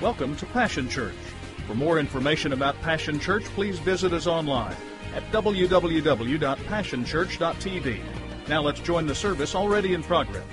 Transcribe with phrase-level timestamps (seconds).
[0.00, 1.16] Welcome to Passion Church.
[1.66, 4.76] For more information about Passion Church, please visit us online
[5.12, 8.00] at www.passionchurch.tv.
[8.48, 10.44] Now let's join the service already in progress.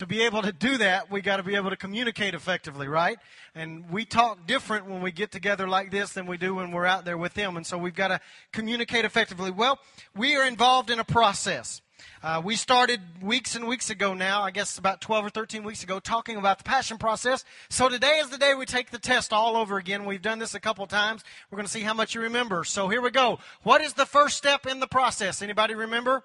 [0.00, 3.18] to be able to do that, we got to be able to communicate effectively, right?
[3.54, 6.86] And we talk different when we get together like this than we do when we're
[6.86, 7.58] out there with them.
[7.58, 8.18] And so we've got to
[8.50, 9.50] communicate effectively.
[9.50, 9.78] Well,
[10.16, 11.82] we are involved in a process.
[12.22, 15.82] Uh, we started weeks and weeks ago now, I guess about 12 or 13 weeks
[15.82, 17.44] ago, talking about the passion process.
[17.68, 20.04] So today is the day we take the test all over again.
[20.04, 21.24] We've done this a couple times.
[21.50, 22.64] We're going to see how much you remember.
[22.64, 23.38] So here we go.
[23.62, 25.42] What is the first step in the process?
[25.42, 26.22] Anybody remember?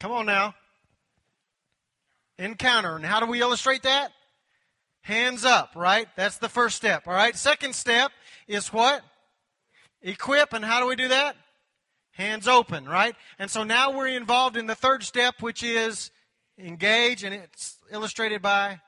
[0.00, 0.54] Come on now.
[2.38, 2.96] Encounter.
[2.96, 4.12] And how do we illustrate that?
[5.02, 6.08] Hands up, right?
[6.16, 7.36] That's the first step, all right?
[7.36, 8.12] Second step
[8.46, 9.02] is what?
[10.02, 10.52] Equip.
[10.52, 11.36] And how do we do that?
[12.12, 13.16] Hands open, right?
[13.38, 16.10] And so now we're involved in the third step, which is
[16.58, 18.80] engage, and it's illustrated by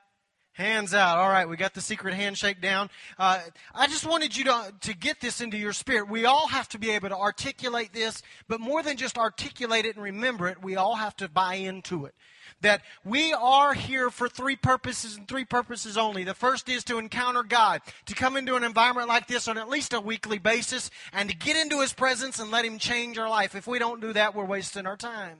[0.55, 1.17] hands out.
[1.17, 2.89] All right, we got the secret handshake down.
[3.19, 3.41] Uh,
[3.73, 6.09] I just wanted you to, to get this into your spirit.
[6.09, 9.95] We all have to be able to articulate this, but more than just articulate it
[9.95, 12.15] and remember it, we all have to buy into it
[12.61, 16.23] that we are here for three purposes and three purposes only.
[16.23, 19.69] The first is to encounter God, to come into an environment like this on at
[19.69, 23.29] least a weekly basis, and to get into His presence and let Him change our
[23.29, 23.55] life.
[23.55, 25.37] If we don't do that, we're wasting our time.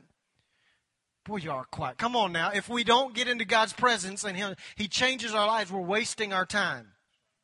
[1.25, 1.97] Boy, you are quiet.
[1.97, 2.51] Come on now.
[2.53, 4.43] If we don't get into God's presence and He,
[4.75, 6.89] he changes our lives, we're wasting our time.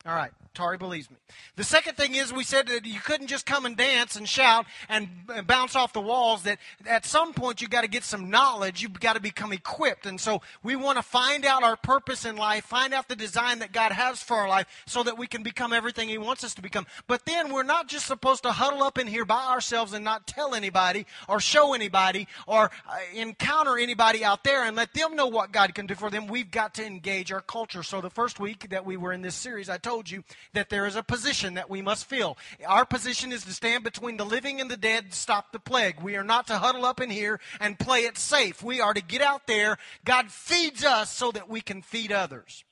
[0.06, 0.32] All right.
[0.53, 1.16] Tari believes me.
[1.55, 4.66] The second thing is we said that you couldn't just come and dance and shout
[4.89, 5.07] and
[5.47, 6.44] bounce off the walls.
[6.44, 8.81] That at some point you got to get some knowledge.
[8.81, 10.05] You've got to become equipped.
[10.05, 13.59] And so we want to find out our purpose in life, find out the design
[13.59, 16.53] that God has for our life so that we can become everything He wants us
[16.55, 16.85] to become.
[17.07, 20.27] But then we're not just supposed to huddle up in here by ourselves and not
[20.27, 25.27] tell anybody or show anybody or uh, encounter anybody out there and let them know
[25.27, 26.27] what God can do for them.
[26.27, 27.83] We've got to engage our culture.
[27.83, 30.23] So the first week that we were in this series, I told you
[30.53, 32.38] that there is a position that we must fill.
[32.66, 36.02] Our position is to stand between the living and the dead to stop the plague.
[36.02, 38.63] We are not to huddle up in here and play it safe.
[38.63, 39.78] We are to get out there.
[40.06, 42.63] God feeds us so that we can feed others.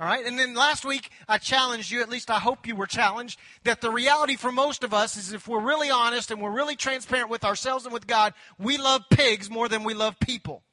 [0.00, 2.86] All right, and then last week I challenged you, at least I hope you were
[2.86, 6.50] challenged, that the reality for most of us is if we're really honest and we're
[6.50, 10.64] really transparent with ourselves and with God, we love pigs more than we love people.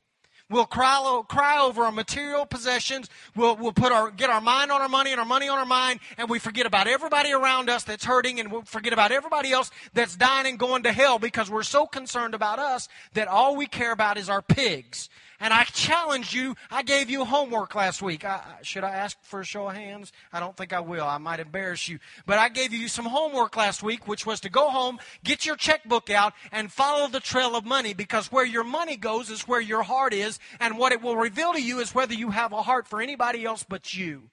[0.51, 3.09] We'll cry, cry over our material possessions.
[3.35, 5.65] We'll, we'll put our, get our mind on our money and our money on our
[5.65, 9.53] mind, and we forget about everybody around us that's hurting, and we'll forget about everybody
[9.53, 13.55] else that's dying and going to hell because we're so concerned about us that all
[13.55, 15.09] we care about is our pigs.
[15.41, 16.55] And I challenged you.
[16.69, 18.23] I gave you homework last week.
[18.23, 20.13] I, should I ask for a show of hands?
[20.31, 21.03] I don't think I will.
[21.03, 21.97] I might embarrass you.
[22.27, 25.55] But I gave you some homework last week, which was to go home, get your
[25.55, 29.59] checkbook out, and follow the trail of money because where your money goes is where
[29.59, 30.37] your heart is.
[30.59, 33.43] And what it will reveal to you is whether you have a heart for anybody
[33.43, 34.29] else but you.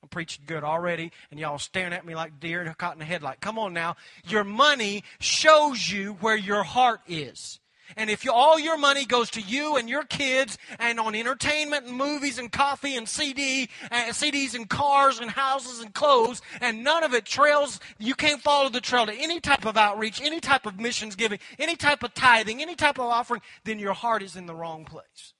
[0.00, 3.40] I'm preaching good already, and y'all staring at me like deer caught in a headlight.
[3.40, 3.96] Come on now.
[4.28, 7.58] Your money shows you where your heart is.
[7.96, 11.86] And if you, all your money goes to you and your kids and on entertainment
[11.86, 16.42] and movies and coffee and CD, and uh, CDs and cars and houses and clothes,
[16.60, 20.20] and none of it trails, you can't follow the trail to any type of outreach,
[20.20, 23.92] any type of missions giving, any type of tithing, any type of offering, then your
[23.92, 25.34] heart is in the wrong place.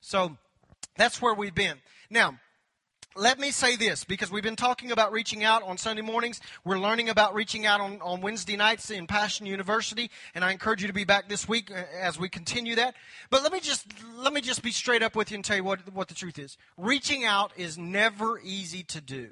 [0.00, 0.36] So
[0.96, 1.78] that's where we've been.
[2.10, 2.38] Now,
[3.16, 6.40] let me say this because we've been talking about reaching out on Sunday mornings.
[6.64, 10.82] We're learning about reaching out on, on Wednesday nights in Passion University, and I encourage
[10.82, 12.94] you to be back this week uh, as we continue that.
[13.30, 13.86] But let me just
[14.16, 16.38] let me just be straight up with you and tell you what, what the truth
[16.38, 16.56] is.
[16.76, 19.30] Reaching out is never easy to do.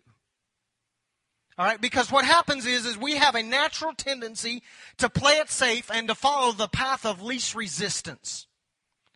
[1.59, 4.63] All right, because what happens is is we have a natural tendency
[4.99, 8.47] to play it safe and to follow the path of least resistance.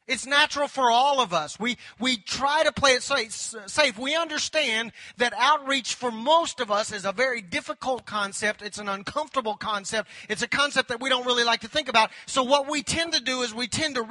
[0.06, 1.58] It's natural for all of us.
[1.58, 3.98] We, we try to play it safe.
[3.98, 8.60] We understand that outreach for most of us is a very difficult concept.
[8.60, 10.10] It's an uncomfortable concept.
[10.28, 12.10] It's a concept that we don't really like to think about.
[12.26, 14.06] So what we tend to do is we tend to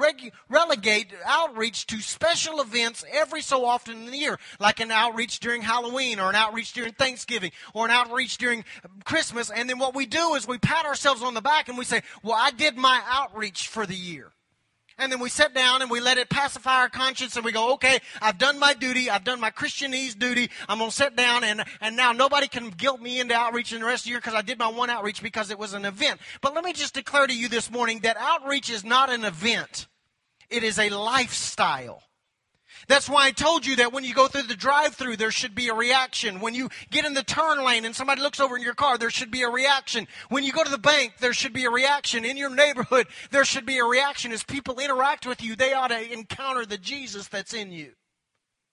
[0.48, 5.62] relegate outreach to special events every so often in the year, like an outreach during
[5.62, 8.64] Halloween or an outreach during Thanksgiving or an outreach during
[9.04, 9.48] Christmas.
[9.48, 12.02] And then what we do is we pat ourselves on the back and we say,
[12.24, 14.32] well, I did my outreach for the year.
[14.98, 17.74] And then we sit down and we let it pacify our conscience and we go,
[17.74, 19.10] okay, I've done my duty.
[19.10, 20.50] I've done my Christianese duty.
[20.68, 23.80] I'm going to sit down and, and now nobody can guilt me into outreach in
[23.80, 25.84] the rest of the year because I did my one outreach because it was an
[25.84, 26.20] event.
[26.40, 29.88] But let me just declare to you this morning that outreach is not an event.
[30.48, 32.02] It is a lifestyle.
[32.88, 35.54] That's why I told you that when you go through the drive through, there should
[35.54, 36.40] be a reaction.
[36.40, 39.10] When you get in the turn lane and somebody looks over in your car, there
[39.10, 40.06] should be a reaction.
[40.28, 42.24] When you go to the bank, there should be a reaction.
[42.24, 44.32] In your neighborhood, there should be a reaction.
[44.32, 47.92] As people interact with you, they ought to encounter the Jesus that's in you.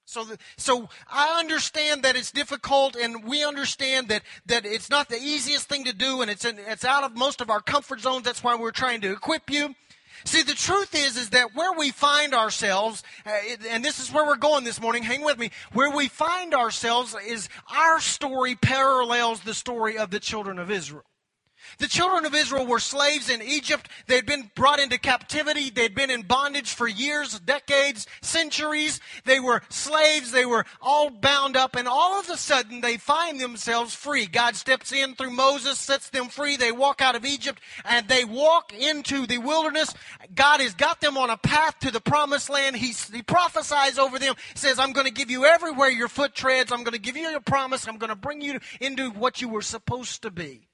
[0.05, 5.07] So, the, so I understand that it's difficult, and we understand that, that it's not
[5.07, 8.01] the easiest thing to do, and it's, in, it's out of most of our comfort
[8.01, 8.25] zones.
[8.25, 9.73] That's why we're trying to equip you.
[10.23, 13.31] See, the truth is, is that where we find ourselves, uh,
[13.69, 17.15] and this is where we're going this morning, hang with me, where we find ourselves
[17.27, 21.03] is our story parallels the story of the children of Israel.
[21.77, 23.89] The children of Israel were slaves in Egypt.
[24.07, 25.69] They'd been brought into captivity.
[25.69, 28.99] They'd been in bondage for years, decades, centuries.
[29.25, 30.31] They were slaves.
[30.31, 31.75] They were all bound up.
[31.75, 34.25] And all of a sudden, they find themselves free.
[34.25, 36.57] God steps in through Moses, sets them free.
[36.57, 39.93] They walk out of Egypt and they walk into the wilderness.
[40.33, 42.75] God has got them on a path to the promised land.
[42.75, 46.71] He, he prophesies over them, says, I'm going to give you everywhere your foot treads.
[46.71, 47.87] I'm going to give you a promise.
[47.87, 50.67] I'm going to bring you into what you were supposed to be.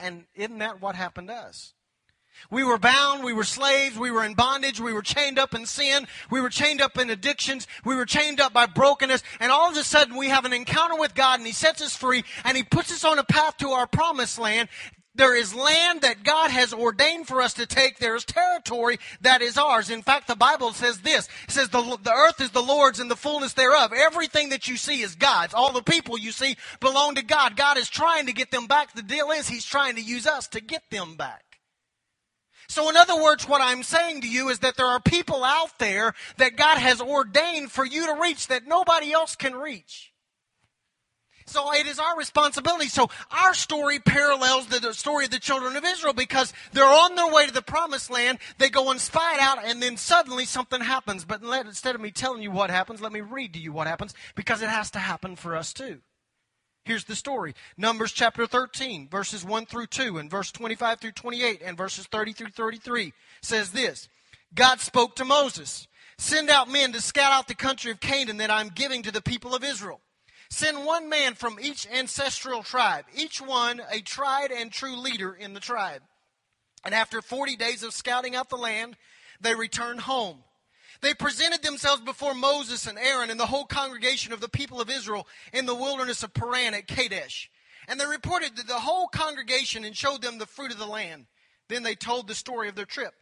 [0.00, 1.74] And isn't that what happened to us?
[2.50, 5.66] We were bound, we were slaves, we were in bondage, we were chained up in
[5.66, 9.70] sin, we were chained up in addictions, we were chained up by brokenness, and all
[9.70, 12.56] of a sudden we have an encounter with God and He sets us free and
[12.56, 14.70] He puts us on a path to our promised land.
[15.16, 17.98] There is land that God has ordained for us to take.
[17.98, 19.90] There is territory that is ours.
[19.90, 21.28] In fact, the Bible says this.
[21.48, 23.92] It says the, the earth is the Lord's and the fullness thereof.
[23.92, 25.52] Everything that you see is God's.
[25.52, 27.56] All the people you see belong to God.
[27.56, 28.94] God is trying to get them back.
[28.94, 31.42] The deal is He's trying to use us to get them back.
[32.68, 35.76] So, in other words, what I'm saying to you is that there are people out
[35.80, 40.09] there that God has ordained for you to reach that nobody else can reach.
[41.50, 42.88] So it is our responsibility.
[42.88, 47.32] So our story parallels the story of the children of Israel because they're on their
[47.32, 48.38] way to the promised land.
[48.58, 51.24] They go and spy it out, and then suddenly something happens.
[51.24, 53.88] But let, instead of me telling you what happens, let me read to you what
[53.88, 56.00] happens because it has to happen for us too.
[56.84, 61.62] Here's the story Numbers chapter 13, verses 1 through 2, and verse 25 through 28,
[61.64, 63.12] and verses 30 through 33
[63.42, 64.08] says this
[64.54, 65.88] God spoke to Moses
[66.18, 69.22] Send out men to scout out the country of Canaan that I'm giving to the
[69.22, 70.00] people of Israel.
[70.50, 75.54] Send one man from each ancestral tribe, each one a tried and true leader in
[75.54, 76.02] the tribe.
[76.84, 78.96] And after 40 days of scouting out the land,
[79.40, 80.42] they returned home.
[81.02, 84.90] They presented themselves before Moses and Aaron and the whole congregation of the people of
[84.90, 87.48] Israel in the wilderness of Paran at Kadesh.
[87.88, 91.26] And they reported to the whole congregation and showed them the fruit of the land.
[91.68, 93.14] Then they told the story of their trip.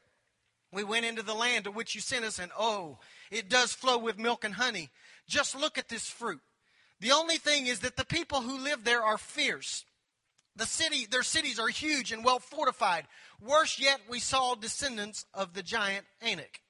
[0.72, 2.98] We went into the land to which you sent us, and oh,
[3.30, 4.90] it does flow with milk and honey.
[5.26, 6.40] Just look at this fruit.
[7.00, 9.84] The only thing is that the people who live there are fierce.
[10.56, 13.06] The city, their cities are huge and well fortified.
[13.40, 16.60] Worse yet, we saw descendants of the giant Anak.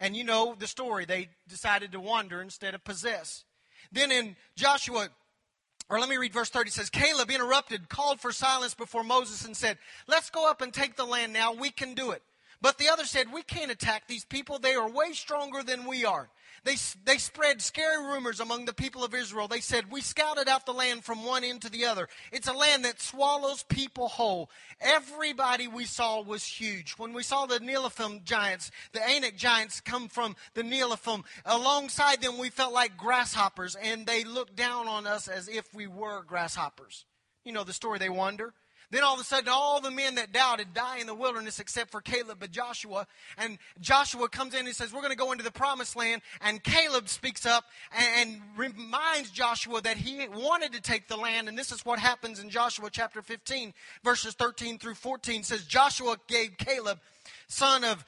[0.00, 1.04] And you know the story.
[1.04, 3.44] They decided to wander instead of possess.
[3.92, 5.08] Then in Joshua,
[5.88, 6.68] or let me read verse 30.
[6.68, 10.72] It says, Caleb interrupted, called for silence before Moses, and said, Let's go up and
[10.72, 11.52] take the land now.
[11.52, 12.22] We can do it.
[12.60, 14.58] But the other said, We can't attack these people.
[14.58, 16.28] They are way stronger than we are.
[16.64, 19.48] They, they spread scary rumors among the people of Israel.
[19.48, 22.08] They said, We scouted out the land from one end to the other.
[22.32, 24.50] It's a land that swallows people whole.
[24.80, 26.92] Everybody we saw was huge.
[26.92, 32.38] When we saw the Nephilim giants, the Anak giants come from the Nephilim, alongside them
[32.38, 37.04] we felt like grasshoppers, and they looked down on us as if we were grasshoppers.
[37.44, 38.52] You know the story, they wander.
[38.90, 41.90] Then all of a sudden, all the men that doubted die in the wilderness except
[41.90, 43.06] for Caleb and Joshua.
[43.36, 46.22] And Joshua comes in and says, We're going to go into the promised land.
[46.40, 47.64] And Caleb speaks up
[48.18, 51.48] and, reminds Joshua that he wanted to take the land.
[51.48, 55.40] And this is what happens in Joshua chapter 15, verses 13 through 14.
[55.40, 56.98] It says, Joshua gave Caleb,
[57.46, 58.04] son of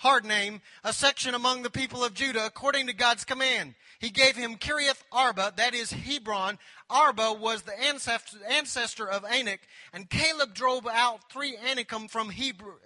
[0.00, 3.74] hard name, a section among the people of Judah according to God's command.
[3.98, 6.58] He gave him Kiriath Arba, that is Hebron.
[6.88, 9.60] Arba was the ancestor of Anak,
[9.92, 12.32] and Caleb drove out three Anakim from,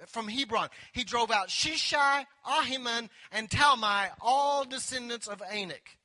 [0.09, 0.69] from Hebron.
[0.93, 5.97] He drove out Sheshai, Ahiman, and Talmai, all descendants of Anak.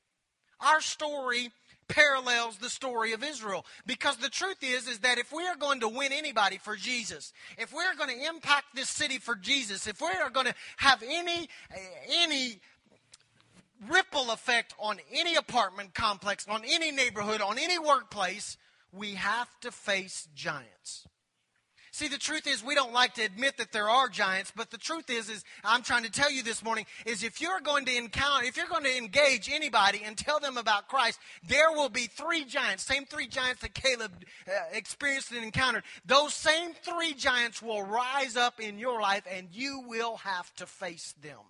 [0.59, 1.49] Our story
[1.89, 3.65] parallels the story of Israel.
[3.85, 7.33] Because the truth is, is that if we are going to win anybody for Jesus,
[7.57, 11.03] if we're going to impact this city for Jesus, if we are going to have
[11.03, 11.49] any,
[12.09, 12.59] any
[13.89, 18.57] ripple effect on any apartment complex, on any neighborhood, on any workplace,
[18.93, 21.05] we have to face giants.
[21.99, 24.77] See, the truth is, we don't like to admit that there are giants, but the
[24.77, 27.93] truth is, is I'm trying to tell you this morning, is if you're going to
[27.93, 32.07] encounter, if you're going to engage anybody and tell them about Christ, there will be
[32.07, 34.13] three giants, same three giants that Caleb
[34.47, 35.83] uh, experienced and encountered.
[36.05, 40.65] Those same three giants will rise up in your life, and you will have to
[40.65, 41.43] face them.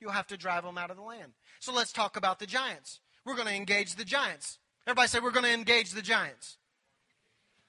[0.00, 1.30] You'll have to drive them out of the land.
[1.60, 2.98] So let's talk about the giants.
[3.24, 4.58] We're going to engage the giants.
[4.84, 6.58] Everybody say, we're going to engage the giants.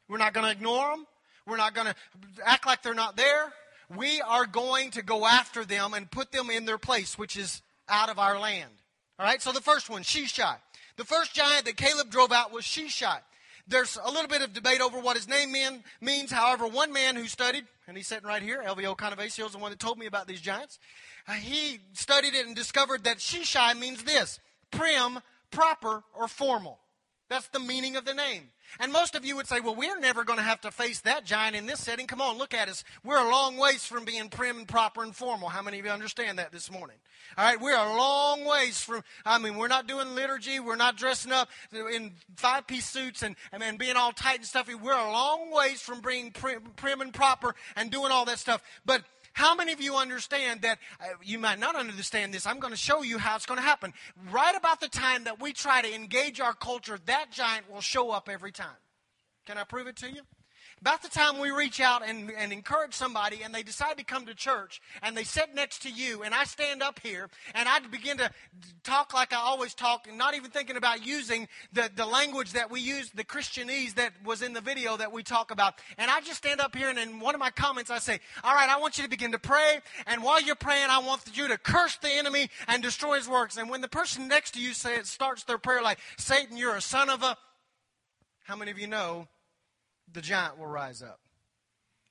[0.10, 1.06] We're not going to ignore them.
[1.47, 1.95] We're not going to
[2.43, 3.53] act like they're not there.
[3.95, 7.61] We are going to go after them and put them in their place, which is
[7.87, 8.71] out of our land.
[9.19, 10.57] All right, so the first one, Sheshai.
[10.97, 13.19] The first giant that Caleb drove out was Sheshai.
[13.67, 16.31] There's a little bit of debate over what his name mean, means.
[16.31, 19.71] However, one man who studied, and he's sitting right here, LVO Conavasio is the one
[19.71, 20.79] that told me about these giants.
[21.27, 24.39] Uh, he studied it and discovered that Sheshai means this
[24.71, 26.79] prim, proper, or formal.
[27.27, 28.50] That's the meaning of the name.
[28.79, 31.25] And most of you would say, well, we're never going to have to face that
[31.25, 32.08] giant in this setting.
[32.08, 32.84] Come on, look at us.
[33.03, 35.50] We're a long ways from being prim and proper and formal.
[35.50, 36.98] How many of you understand that this morning?
[37.38, 40.60] All right, we're a long ways from, I mean, we're not doing liturgy.
[40.60, 44.75] We're not dressing up in five piece suits and, and being all tight and stuffy.
[44.75, 48.62] We're a long ways from being prim, prim and proper and doing all that stuff.
[48.86, 49.03] But
[49.36, 52.48] how many of you understand that uh, you might not understand this?
[52.48, 53.94] I'm going to show you how it's going to happen.
[54.32, 58.12] Right about the time that we try to engage our culture, that giant will show
[58.12, 58.77] up every time.
[59.46, 60.22] Can I prove it to you?
[60.86, 64.27] About the time we reach out and, and encourage somebody and they decide to come
[64.27, 67.80] to church and they sit next to you and I stand up here and I
[67.80, 68.30] begin to
[68.84, 72.70] talk like I always talk and not even thinking about using the, the language that
[72.70, 75.74] we use, the Christianese that was in the video that we talk about.
[75.98, 78.54] And I just stand up here and in one of my comments I say, all
[78.54, 79.80] right, I want you to begin to pray.
[80.06, 83.58] And while you're praying, I want you to curse the enemy and destroy his works.
[83.58, 86.82] And when the person next to you say, starts their prayer like, Satan, you're a
[86.82, 87.36] son of a,
[88.44, 89.27] how many of you know
[90.12, 91.19] the giant will rise up.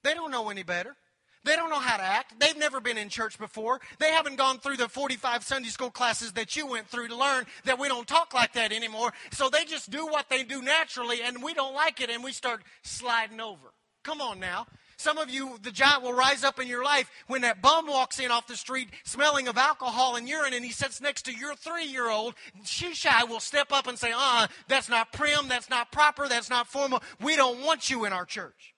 [0.03, 0.97] They don't know any better.
[1.45, 2.41] They don't know how to act.
[2.41, 3.81] They've never been in church before.
[3.99, 7.45] They haven't gone through the 45 Sunday school classes that you went through to learn
[7.65, 9.13] that we don't talk like that anymore.
[9.31, 12.33] So they just do what they do naturally, and we don't like it, and we
[12.33, 13.75] start sliding over.
[14.05, 14.67] Come on now.
[14.97, 18.19] Some of you, the giant will rise up in your life when that bum walks
[18.19, 21.55] in off the street smelling of alcohol and urine and he sits next to your
[21.55, 22.35] three year old.
[22.65, 26.67] Sheshai will step up and say, uh, that's not prim, that's not proper, that's not
[26.67, 27.03] formal.
[27.21, 28.74] We don't want you in our church.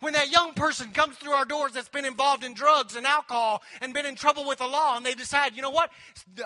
[0.00, 3.62] When that young person comes through our doors that's been involved in drugs and alcohol
[3.80, 5.90] and been in trouble with the law, and they decide, you know what,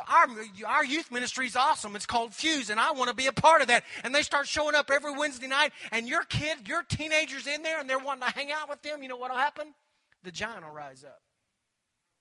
[0.09, 0.26] our,
[0.66, 1.97] our youth ministry is awesome.
[1.97, 3.85] It's called Fuse, and I want to be a part of that.
[4.04, 7.80] And they start showing up every Wednesday night, and your kid, your teenager's in there,
[7.80, 9.02] and they're wanting to hang out with them.
[9.02, 9.75] You know what will happen?
[10.23, 11.21] The giant will rise up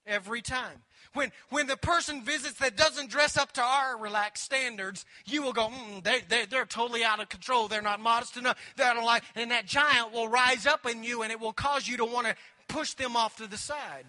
[0.09, 0.81] every time.
[1.13, 5.53] When, when the person visits that doesn't dress up to our relaxed standards, you will
[5.53, 7.67] go, mm, they, they, they're totally out of control.
[7.67, 8.57] They're not modest enough.
[8.75, 11.87] They don't like, and that giant will rise up in you and it will cause
[11.87, 12.35] you to want to
[12.67, 14.05] push them off to the side.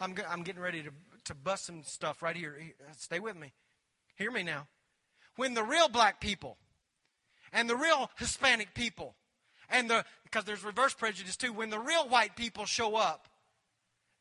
[0.00, 0.90] I'm, I'm getting ready to,
[1.26, 2.56] to bust some stuff right here.
[2.96, 3.52] Stay with me.
[4.16, 4.66] Hear me now.
[5.36, 6.56] When the real black people
[7.52, 9.14] and the real Hispanic people
[9.70, 13.28] and the, because there's reverse prejudice too, when the real white people show up,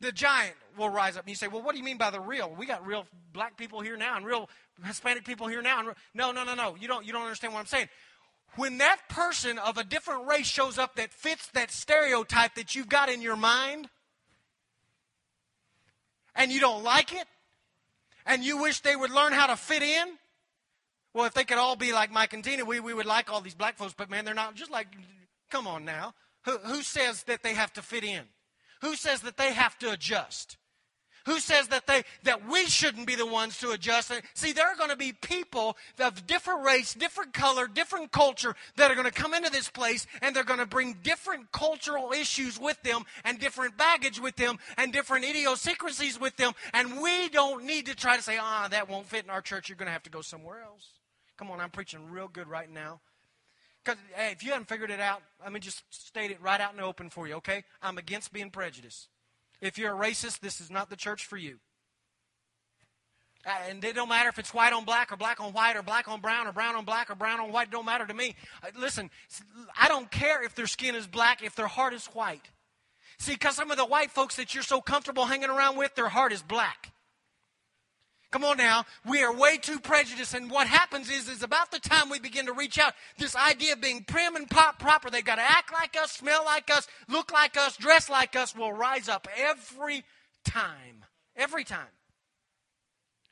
[0.03, 1.23] the giant will rise up.
[1.23, 2.53] And you say, well, what do you mean by the real?
[2.57, 4.49] We got real black people here now and real
[4.85, 5.81] Hispanic people here now.
[6.13, 6.75] no, no, no, no.
[6.79, 7.89] You don't, you don't understand what I'm saying.
[8.55, 12.89] When that person of a different race shows up that fits that stereotype that you've
[12.89, 13.89] got in your mind,
[16.35, 17.25] and you don't like it,
[18.25, 20.17] and you wish they would learn how to fit in,
[21.13, 23.41] well, if they could all be like Mike and Tina, we, we would like all
[23.41, 24.87] these black folks, but man, they're not just like,
[25.49, 26.13] come on now.
[26.45, 28.23] Who, who says that they have to fit in?
[28.83, 30.57] Who says that they have to adjust?
[31.25, 34.11] Who says that they that we shouldn't be the ones to adjust?
[34.33, 38.91] See, there are going to be people of different race, different color, different culture that
[38.91, 42.59] are going to come into this place and they're going to bring different cultural issues
[42.59, 46.51] with them and different baggage with them and different idiosyncrasies with them.
[46.73, 49.69] And we don't need to try to say, ah, that won't fit in our church.
[49.69, 50.89] You're going to have to go somewhere else.
[51.37, 52.99] Come on, I'm preaching real good right now.
[53.83, 56.71] Because hey, if you haven't figured it out, let me just state it right out
[56.71, 57.63] in the open for you, okay?
[57.81, 59.09] I'm against being prejudiced.
[59.61, 61.59] If you're a racist, this is not the church for you.
[63.45, 65.81] Uh, and it don't matter if it's white on black or black on white or
[65.81, 67.67] black on brown or brown on black or brown on white.
[67.67, 68.35] It don't matter to me.
[68.63, 69.09] Uh, listen,
[69.77, 72.49] I don't care if their skin is black, if their heart is white.
[73.19, 76.07] See, because some of the white folks that you're so comfortable hanging around with, their
[76.07, 76.92] heart is black.
[78.33, 78.85] Come on now.
[79.07, 80.33] We are way too prejudiced.
[80.33, 83.73] And what happens is, is about the time we begin to reach out, this idea
[83.73, 86.87] of being prim and pop proper, they've got to act like us, smell like us,
[87.07, 90.03] look like us, dress like us, will rise up every
[90.43, 91.05] time.
[91.35, 91.93] Every time.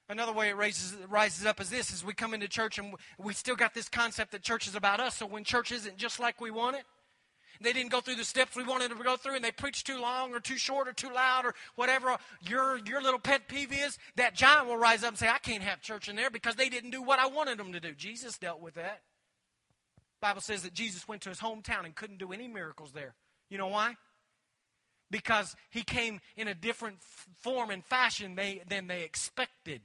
[0.07, 3.33] Another way it raises, rises up is this, is we come into church and we
[3.33, 5.15] still got this concept that church is about us.
[5.15, 6.83] So when church isn't just like we want it,
[7.61, 9.87] they didn't go through the steps we wanted them to go through, and they preached
[9.87, 13.71] too long or too short or too loud or whatever your, your little pet peeve
[13.71, 16.55] is, that giant will rise up and say, I can't have church in there because
[16.55, 17.93] they didn't do what I wanted them to do.
[17.93, 19.01] Jesus dealt with that.
[20.21, 23.15] Bible says that Jesus went to his hometown and couldn't do any miracles there.
[23.49, 23.95] You know why?
[25.11, 26.97] because he came in a different
[27.41, 29.81] form and fashion they, than they expected.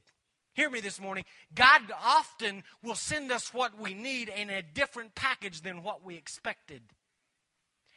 [0.55, 1.25] Hear me this morning.
[1.55, 6.15] God often will send us what we need in a different package than what we
[6.15, 6.81] expected.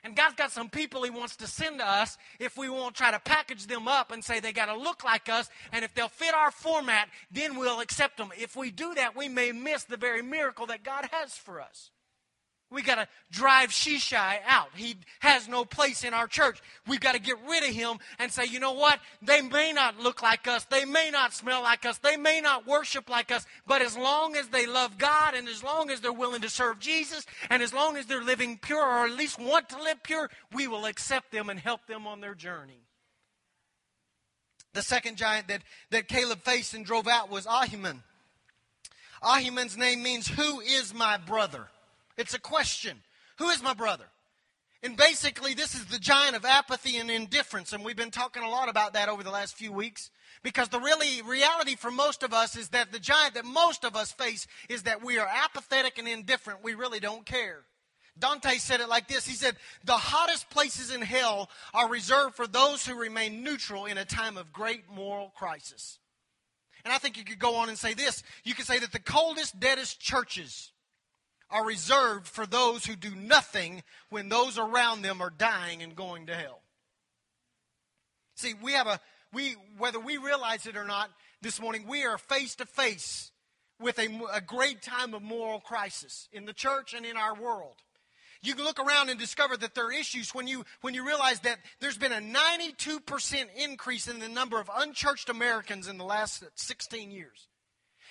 [0.04, 3.12] And God's got some people He wants to send to us if we won't try
[3.12, 6.08] to package them up and say they got to look like us, and if they'll
[6.08, 8.32] fit our format, then we'll accept them.
[8.38, 11.92] If we do that, we may miss the very miracle that God has for us.
[12.72, 14.68] We got to drive Sheshai out.
[14.76, 16.62] He has no place in our church.
[16.88, 19.00] We've got to get rid of him and say, you know what?
[19.24, 20.66] They may not look like us.
[20.66, 21.98] They may not smell like us.
[21.98, 23.48] They may not worship like us.
[23.66, 26.80] But as long as they love God and as long as they're willing to serve
[26.80, 30.30] Jesus and as long as they're living pure or at least want to live pure,
[30.54, 32.82] we will accept them and help them on their journey.
[34.74, 38.04] The second giant that, that Caleb faced and drove out was Ahiman.
[39.24, 41.68] Ahiman's name means, Who is my brother?
[42.20, 42.98] It's a question.
[43.38, 44.04] Who is my brother?
[44.84, 47.72] And basically, this is the giant of apathy and indifference.
[47.72, 50.12] And we've been talking a lot about that over the last few weeks.
[50.44, 53.96] Because the really reality for most of us is that the giant that most of
[53.96, 56.62] us face is that we are apathetic and indifferent.
[56.62, 57.64] We really don't care.
[58.18, 62.48] Dante said it like this He said, The hottest places in hell are reserved for
[62.48, 66.00] those who remain neutral in a time of great moral crisis.
[66.84, 68.24] And I think you could go on and say this.
[68.44, 70.74] You could say that the coldest, deadest churches
[71.52, 76.28] are reserved for those who do nothing when those around them are dying and going
[76.28, 76.62] to hell.
[78.36, 79.00] See, we have a
[79.34, 81.10] we whether we realize it or not
[81.42, 83.32] this morning, we are face to face
[83.80, 87.76] with a, a great time of moral crisis in the church and in our world.
[88.42, 91.42] You can look around and discover that there are issues when you when you realize
[91.42, 96.44] that there's been a 92% increase in the number of unchurched Americans in the last
[96.56, 97.48] 16 years.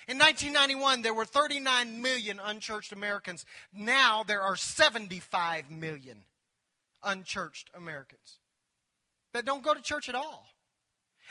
[0.09, 3.45] In 1991, there were 39 million unchurched Americans.
[3.71, 6.23] Now there are 75 million
[7.03, 8.39] unchurched Americans
[9.33, 10.47] that don't go to church at all.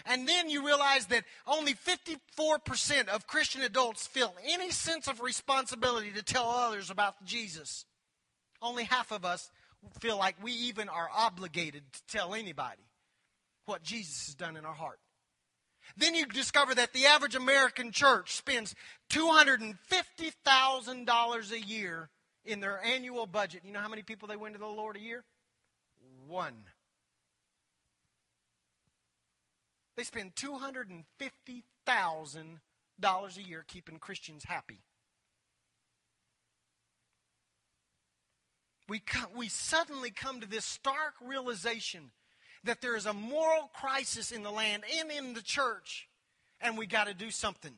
[0.07, 6.13] And then you realize that only 54% of Christian adults feel any sense of responsibility
[6.13, 7.85] to tell others about Jesus.
[8.63, 9.51] Only half of us
[9.99, 12.83] feel like we even are obligated to tell anybody
[13.67, 15.01] what Jesus has done in our heart.
[15.97, 18.75] Then you discover that the average American church spends
[19.11, 22.11] $250,000 a year
[22.45, 23.63] in their annual budget.
[23.65, 25.25] You know how many people they win to the Lord a year?
[26.27, 26.65] One.
[29.97, 34.83] They spend $250,000 a year keeping Christians happy.
[38.89, 39.03] We,
[39.37, 42.11] we suddenly come to this stark realization
[42.69, 46.09] that there is a moral crisis in the land and in the church,
[46.61, 47.73] and we got to do something.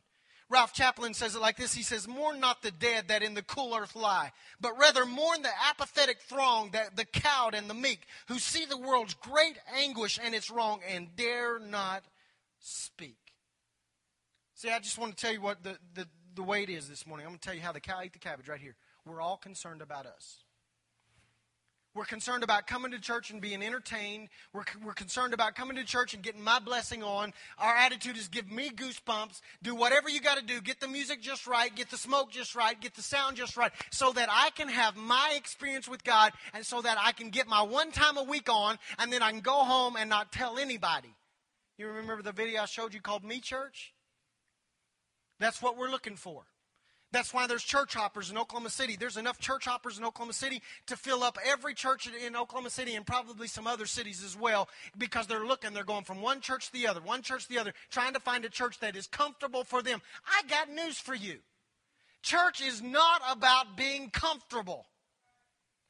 [0.48, 3.42] Ralph Chaplin says it like this He says, Mourn not the dead that in the
[3.42, 8.00] cool earth lie, but rather mourn the apathetic throng, that the cowed and the meek,
[8.26, 12.04] who see the world's great anguish and its wrong and dare not
[12.58, 13.16] speak.
[14.54, 17.06] See, I just want to tell you what the, the, the way it is this
[17.06, 17.26] morning.
[17.26, 18.74] I'm going to tell you how the cow ate the cabbage right here.
[19.06, 20.38] We're all concerned about us.
[21.92, 24.28] We're concerned about coming to church and being entertained.
[24.52, 27.32] We're, we're concerned about coming to church and getting my blessing on.
[27.58, 29.40] Our attitude is give me goosebumps.
[29.60, 30.60] Do whatever you got to do.
[30.60, 31.74] Get the music just right.
[31.74, 32.80] Get the smoke just right.
[32.80, 33.72] Get the sound just right.
[33.90, 37.48] So that I can have my experience with God and so that I can get
[37.48, 40.58] my one time a week on and then I can go home and not tell
[40.58, 41.12] anybody.
[41.76, 43.94] You remember the video I showed you called Me Church?
[45.40, 46.44] That's what we're looking for.
[47.12, 48.96] That's why there's church hoppers in Oklahoma City.
[48.96, 52.94] There's enough church hoppers in Oklahoma City to fill up every church in Oklahoma City
[52.94, 56.66] and probably some other cities as well because they're looking, they're going from one church
[56.66, 59.08] to the other, one church to the other, trying to find a church that is
[59.08, 60.00] comfortable for them.
[60.24, 61.38] I got news for you.
[62.22, 64.86] Church is not about being comfortable.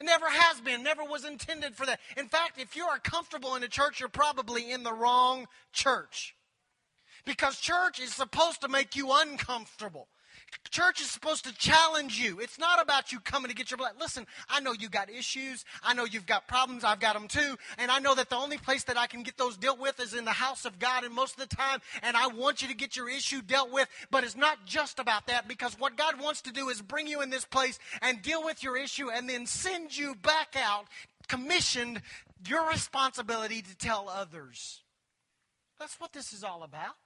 [0.00, 2.00] It never has been, never was intended for that.
[2.16, 6.34] In fact, if you are comfortable in a church, you're probably in the wrong church.
[7.26, 10.08] Because church is supposed to make you uncomfortable.
[10.70, 12.38] Church is supposed to challenge you.
[12.40, 13.94] It's not about you coming to get your blood.
[13.98, 15.64] Listen, I know you got issues.
[15.82, 16.84] I know you've got problems.
[16.84, 17.56] I've got them too.
[17.78, 20.14] And I know that the only place that I can get those dealt with is
[20.14, 21.80] in the house of God and most of the time.
[22.02, 23.88] And I want you to get your issue dealt with.
[24.10, 27.20] But it's not just about that because what God wants to do is bring you
[27.20, 30.86] in this place and deal with your issue and then send you back out
[31.30, 32.02] commissioned
[32.46, 34.82] your responsibility to tell others.
[35.78, 36.96] That's what this is all about.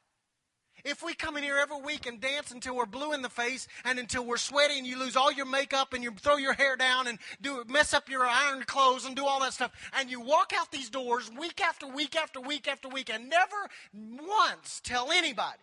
[0.85, 3.69] If we come in here every week and dance until we're blue in the face
[3.85, 6.77] and until we're sweaty and you lose all your makeup and you throw your hair
[6.77, 10.21] down and do mess up your iron clothes and do all that stuff and you
[10.21, 13.57] walk out these doors week after week after week after week and never
[13.93, 15.61] once tell anybody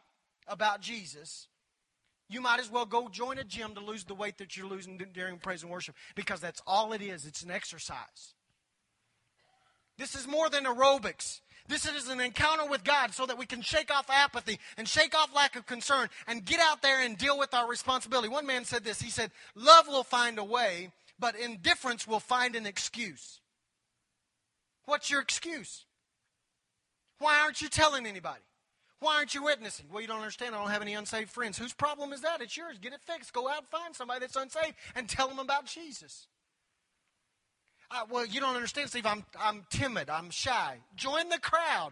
[0.47, 1.47] about Jesus,
[2.29, 4.97] you might as well go join a gym to lose the weight that you're losing
[5.13, 7.25] during praise and worship because that's all it is.
[7.25, 8.33] It's an exercise.
[9.97, 11.41] This is more than aerobics.
[11.67, 15.15] This is an encounter with God so that we can shake off apathy and shake
[15.15, 18.29] off lack of concern and get out there and deal with our responsibility.
[18.29, 19.01] One man said this.
[19.01, 23.39] He said, Love will find a way, but indifference will find an excuse.
[24.85, 25.85] What's your excuse?
[27.19, 28.41] Why aren't you telling anybody?
[28.99, 29.87] Why aren't you witnessing?
[29.91, 30.53] Well, you don't understand.
[30.53, 31.57] I don't have any unsaved friends.
[31.57, 32.41] Whose problem is that?
[32.41, 32.77] It's yours.
[32.79, 33.33] Get it fixed.
[33.33, 36.27] Go out and find somebody that's unsaved and tell them about Jesus.
[38.09, 39.05] Well, you don't understand, Steve.
[39.05, 40.09] I'm, I'm timid.
[40.09, 40.77] I'm shy.
[40.95, 41.91] Join the crowd.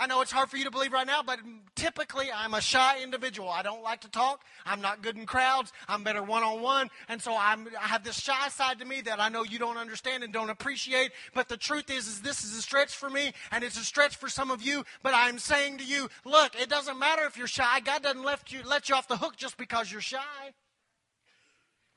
[0.00, 1.40] I know it's hard for you to believe right now, but
[1.74, 3.48] typically I'm a shy individual.
[3.48, 4.42] I don't like to talk.
[4.64, 5.72] I'm not good in crowds.
[5.88, 6.88] I'm better one on one.
[7.08, 9.76] And so I'm, I have this shy side to me that I know you don't
[9.76, 11.10] understand and don't appreciate.
[11.34, 14.14] But the truth is, is this is a stretch for me and it's a stretch
[14.14, 14.84] for some of you.
[15.02, 17.80] But I'm saying to you, look, it doesn't matter if you're shy.
[17.80, 20.52] God doesn't let you, let you off the hook just because you're shy.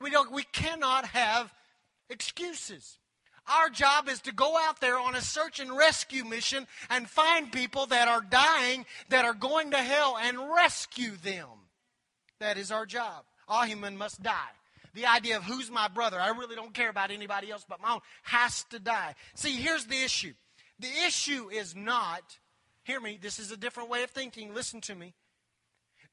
[0.00, 1.52] We don't, we cannot have
[2.12, 2.98] excuses.
[3.48, 7.50] Our job is to go out there on a search and rescue mission and find
[7.50, 11.48] people that are dying, that are going to hell, and rescue them.
[12.38, 13.24] That is our job.
[13.48, 14.52] Ahiman must die.
[14.94, 17.94] The idea of who's my brother, I really don't care about anybody else but my
[17.94, 19.14] own, has to die.
[19.34, 20.34] See, here's the issue.
[20.78, 22.38] The issue is not,
[22.84, 25.14] hear me, this is a different way of thinking, listen to me.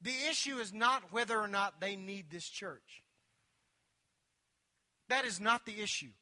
[0.02, 3.02] The issue is not whether or not they need this church.
[5.10, 6.12] That is not the issue.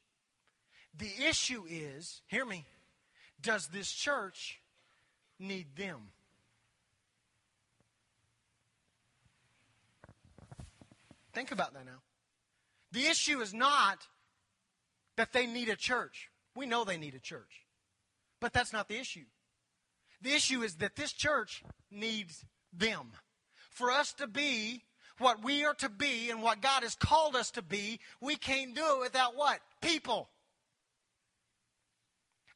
[0.97, 2.65] The issue is, hear me,
[3.39, 4.59] does this church
[5.39, 6.09] need them?
[11.33, 12.01] Think about that now.
[12.91, 13.99] The issue is not
[15.17, 16.29] that they need a church.
[16.55, 17.67] We know they need a church.
[18.41, 19.25] But that's not the issue.
[20.23, 23.11] The issue is that this church needs them.
[23.69, 24.83] For us to be
[25.19, 28.75] what we are to be and what God has called us to be, we can't
[28.75, 29.59] do it without what?
[29.81, 30.29] People.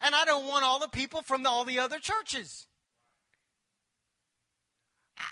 [0.02, 2.68] And I don't want all the people from all the other churches.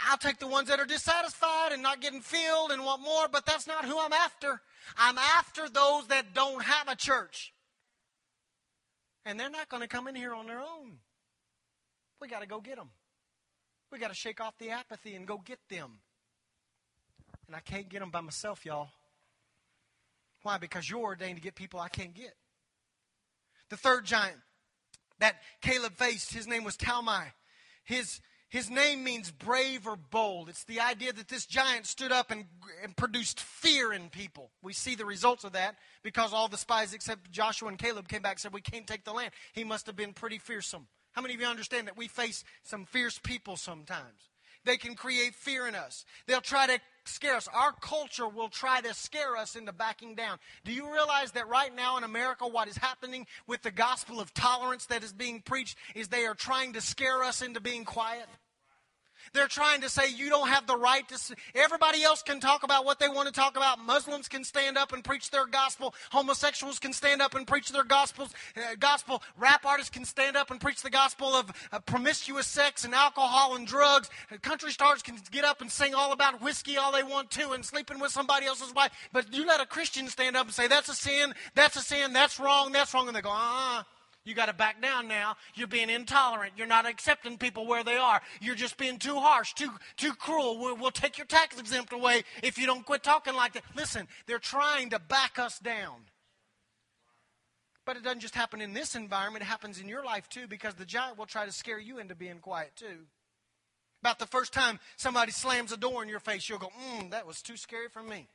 [0.08, 3.46] I'll take the ones that are dissatisfied and not getting filled and want more, but
[3.46, 4.62] that's not who I'm after.
[4.98, 7.54] I'm after those that don't have a church.
[9.26, 11.00] And they're not going to come in here on their own.
[12.22, 12.90] We got to go get them.
[13.92, 16.00] We got to shake off the apathy and go get them.
[17.52, 18.88] And I can't get them by myself, y'all.
[20.44, 20.58] Why?
[20.58, 22.34] Because you're ordained to get people I can't get.
[23.70, 24.38] The third giant
[25.20, 27.34] that Caleb faced, his name was Talmai.
[27.84, 30.48] His, his name means brave or bold.
[30.48, 32.46] It's the idea that this giant stood up and,
[32.84, 34.52] and produced fear in people.
[34.62, 38.22] We see the results of that because all the spies except Joshua and Caleb came
[38.22, 39.34] back and said, We can't take the land.
[39.52, 40.88] He must have been pretty fearsome.
[41.12, 44.31] How many of you understand that we face some fierce people sometimes?
[44.66, 46.06] They can create fear in us.
[46.28, 47.48] They'll try to scare us.
[47.54, 50.38] Our culture will try to scare us into backing down.
[50.64, 54.34] Do you realize that right now in America, what is happening with the gospel of
[54.34, 58.28] tolerance that is being preached is they are trying to scare us into being quiet?
[59.34, 61.36] They're trying to say you don't have the right to.
[61.56, 63.80] Everybody else can talk about what they want to talk about.
[63.80, 65.96] Muslims can stand up and preach their gospel.
[66.12, 68.34] Homosexuals can stand up and preach their gospels.
[68.58, 69.24] Uh, gospel.
[69.38, 73.56] Rap artists can stand up and preach the gospel of uh, promiscuous sex and alcohol
[73.56, 74.10] and drugs.
[74.32, 77.52] Uh, country stars can get up and sing all about whiskey all they want to
[77.52, 78.92] and sleeping with somebody else's wife.
[79.14, 82.12] But you let a Christian stand up and say that's a sin, that's a sin,
[82.12, 83.80] that's wrong, that's wrong, and they go, ah.
[83.80, 83.84] Uh-uh.
[84.24, 85.36] You got to back down now.
[85.56, 86.54] You're being intolerant.
[86.56, 88.22] You're not accepting people where they are.
[88.40, 90.60] You're just being too harsh, too too cruel.
[90.60, 93.64] We'll, we'll take your tax exempt away if you don't quit talking like that.
[93.76, 96.06] Listen, they're trying to back us down.
[97.84, 100.76] But it doesn't just happen in this environment, it happens in your life too because
[100.76, 103.08] the giant will try to scare you into being quiet too.
[104.04, 107.26] About the first time somebody slams a door in your face, you'll go, mm, that
[107.26, 108.28] was too scary for me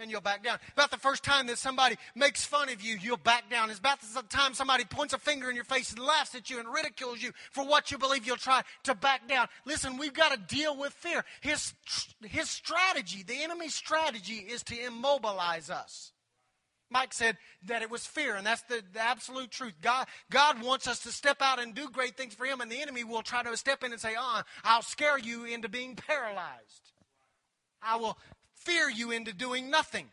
[0.00, 0.58] and you'll back down.
[0.72, 3.70] About the first time that somebody makes fun of you, you'll back down.
[3.70, 6.60] It's about the time somebody points a finger in your face and laughs at you
[6.60, 9.48] and ridicules you for what you believe, you'll try to back down.
[9.64, 11.24] Listen, we've got to deal with fear.
[11.40, 11.74] His,
[12.22, 16.12] his strategy, the enemy's strategy, is to immobilize us.
[16.90, 19.74] Mike said that it was fear, and that's the, the, absolute truth.
[19.82, 22.80] God, God wants us to step out and do great things for Him, and the
[22.80, 26.92] enemy will try to step in and say, uh, I'll scare you into being paralyzed.
[27.82, 28.16] I will
[28.68, 30.08] fear you into doing nothing.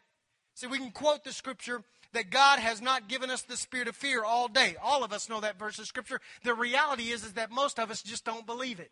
[0.53, 3.95] See, we can quote the scripture that God has not given us the spirit of
[3.95, 4.77] fear all day.
[4.81, 6.21] All of us know that verse of scripture.
[6.43, 8.91] The reality is, is that most of us just don't believe it.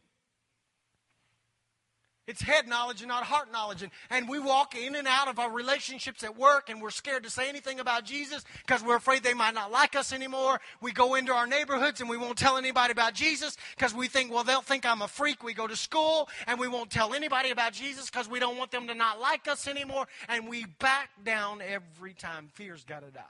[2.26, 3.84] It's head knowledge and not heart knowledge.
[3.84, 7.24] And, and we walk in and out of our relationships at work and we're scared
[7.24, 10.62] to say anything about Jesus because we're afraid they might not like us anymore.
[10.80, 14.32] We go into our neighborhoods and we won't tell anybody about Jesus because we think,
[14.32, 15.44] well, they'll think I'm a freak.
[15.44, 18.72] We go to school and we won't tell anybody about Jesus because we don't want
[18.72, 20.08] them to not like us anymore.
[20.30, 22.50] And we back down every time.
[22.54, 23.22] Fear's got to die.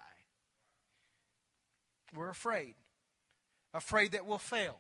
[2.16, 2.76] We're afraid.
[3.74, 4.80] Afraid that we'll fail.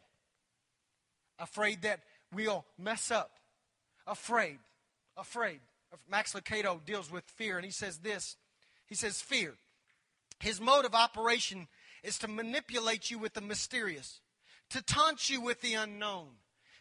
[1.39, 3.39] Afraid that we'll mess up.
[4.07, 4.59] Afraid.
[5.17, 5.59] Afraid.
[6.09, 8.35] Max Lucado deals with fear, and he says this.
[8.85, 9.53] He says, Fear.
[10.39, 11.67] His mode of operation
[12.03, 14.19] is to manipulate you with the mysterious,
[14.71, 16.27] to taunt you with the unknown.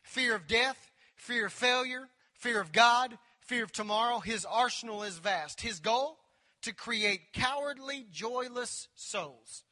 [0.02, 4.18] Fear of death, fear of failure, fear of God, fear of tomorrow.
[4.18, 5.60] His arsenal is vast.
[5.60, 6.18] His goal?
[6.62, 9.64] To create cowardly, joyless souls.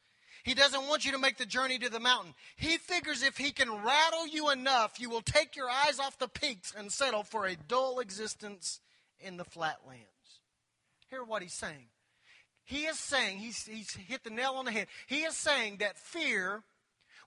[0.45, 2.35] He doesn't want you to make the journey to the mountain.
[2.57, 6.29] He figures if he can rattle you enough, you will take your eyes off the
[6.29, 8.81] peaks and settle for a dull existence
[9.21, 10.05] in the flatlands.
[11.11, 11.89] Hear what he's saying.
[12.65, 14.87] He is saying, he's, he's hit the nail on the head.
[15.09, 16.63] He is saying that fear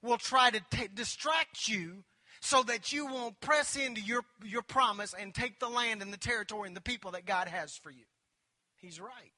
[0.01, 2.03] will try to t- distract you
[2.41, 6.17] so that you won't press into your, your promise and take the land and the
[6.17, 8.05] territory and the people that God has for you.
[8.77, 9.31] He's right.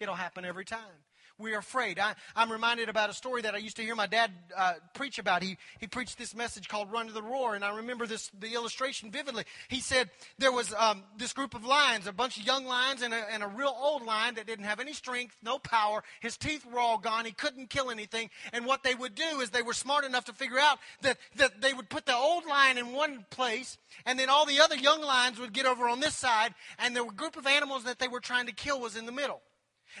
[0.00, 1.05] It'll happen every time
[1.38, 1.98] we are afraid.
[1.98, 5.18] I, am reminded about a story that I used to hear my dad uh, preach
[5.18, 5.42] about.
[5.42, 8.54] He, he preached this message called Run to the Roar, and I remember this the
[8.54, 9.44] illustration vividly.
[9.68, 13.12] He said there was um, this group of lions, a bunch of young lions and
[13.12, 16.02] a, and a real old lion that didn't have any strength, no power.
[16.20, 17.24] His teeth were all gone.
[17.24, 18.30] He couldn't kill anything.
[18.52, 21.60] And what they would do is they were smart enough to figure out that, that
[21.60, 25.02] they would put the old lion in one place, and then all the other young
[25.02, 28.20] lions would get over on this side, and the group of animals that they were
[28.20, 29.42] trying to kill was in the middle.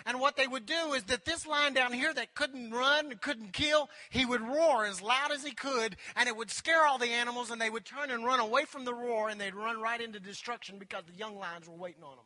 [0.04, 3.52] And what they would do is that this lion down here that couldn't run, couldn't
[3.52, 7.10] kill, he would roar as loud as he could, and it would scare all the
[7.10, 10.00] animals, and they would turn and run away from the roar, and they'd run right
[10.00, 12.24] into destruction because the young lions were waiting on them.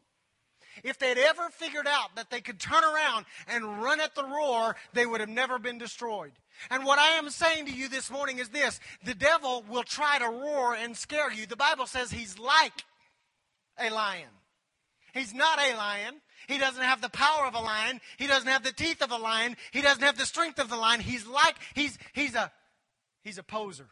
[0.85, 4.77] If they'd ever figured out that they could turn around and run at the roar,
[4.93, 6.33] they would have never been destroyed.
[6.71, 10.19] And what I am saying to you this morning is this the devil will try
[10.19, 11.47] to roar and scare you.
[11.47, 12.85] The Bible says he's like
[13.79, 14.29] a lion.
[15.13, 16.21] He's not a lion.
[16.49, 18.01] He doesn't have the power of a lion.
[18.19, 19.57] He doesn't have the teeth of a lion.
[19.73, 21.01] He doesn't have the strength of the lion.
[21.01, 22.51] He's like, he's, he's a,
[23.23, 23.89] he's a poser.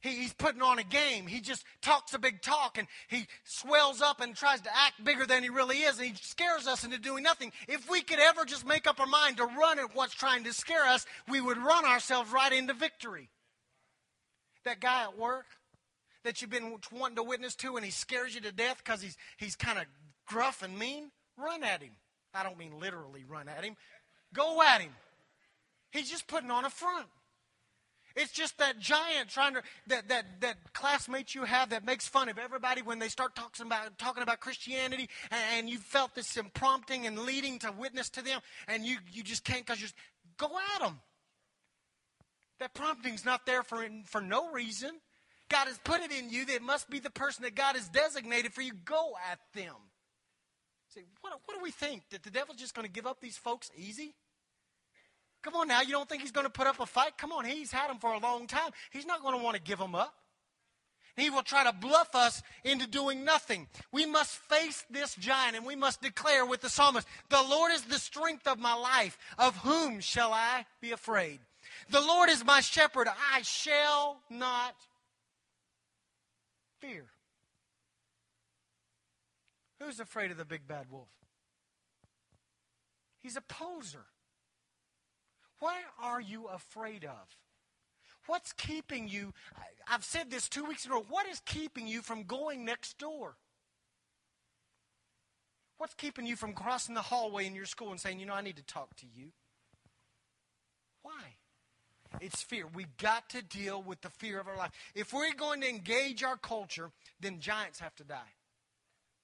[0.00, 1.26] He, he's putting on a game.
[1.26, 5.26] He just talks a big talk and he swells up and tries to act bigger
[5.26, 7.52] than he really is and he scares us into doing nothing.
[7.68, 10.52] If we could ever just make up our mind to run at what's trying to
[10.52, 13.28] scare us, we would run ourselves right into victory.
[14.64, 15.46] That guy at work
[16.24, 19.16] that you've been wanting to witness to and he scares you to death because he's,
[19.38, 19.84] he's kind of
[20.26, 21.92] gruff and mean, run at him.
[22.34, 23.76] I don't mean literally run at him.
[24.34, 24.92] Go at him.
[25.90, 27.06] He's just putting on a front.
[28.16, 32.30] It's just that giant trying to that that that classmates you have that makes fun
[32.30, 36.38] of everybody when they start talking about talking about Christianity, and, and you felt this
[36.54, 39.88] prompting and leading to witness to them, and you you just can't because you
[40.38, 40.98] go at them.
[42.58, 44.92] That prompting's not there for for no reason.
[45.50, 47.88] God has put it in you that it must be the person that God has
[47.88, 48.72] designated for you.
[48.72, 49.74] Go at them.
[50.96, 52.04] Say, what, what do we think?
[52.10, 54.14] That the devil's just going to give up these folks easy?
[55.42, 57.18] Come on now, you don't think he's going to put up a fight?
[57.18, 58.70] Come on, he's had them for a long time.
[58.90, 60.14] He's not going to want to give them up.
[61.14, 63.68] He will try to bluff us into doing nothing.
[63.92, 67.82] We must face this giant and we must declare with the psalmist, The Lord is
[67.82, 69.18] the strength of my life.
[69.38, 71.40] Of whom shall I be afraid?
[71.90, 73.08] The Lord is my shepherd.
[73.34, 74.74] I shall not
[76.80, 77.04] fear.
[79.80, 81.08] Who's afraid of the big bad wolf?
[83.20, 84.06] He's a poser.
[85.58, 87.36] What are you afraid of?
[88.26, 89.32] What's keeping you?
[89.88, 91.04] I've said this two weeks ago.
[91.08, 93.36] What is keeping you from going next door?
[95.78, 98.40] What's keeping you from crossing the hallway in your school and saying, you know, I
[98.40, 99.32] need to talk to you?
[101.02, 101.36] Why?
[102.20, 102.66] It's fear.
[102.72, 104.70] We've got to deal with the fear of our life.
[104.94, 108.35] If we're going to engage our culture, then giants have to die.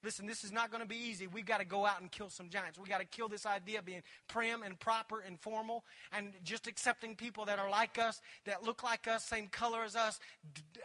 [0.03, 1.27] Listen, this is not going to be easy.
[1.27, 2.77] We've got to go out and kill some giants.
[2.77, 6.67] We've got to kill this idea of being prim and proper and formal and just
[6.67, 10.19] accepting people that are like us, that look like us, same color as us,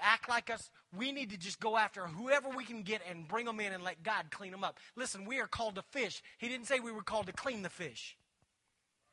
[0.00, 0.70] act like us.
[0.96, 3.82] We need to just go after whoever we can get and bring them in and
[3.82, 4.78] let God clean them up.
[4.94, 6.22] Listen, we are called to fish.
[6.38, 8.16] He didn't say we were called to clean the fish.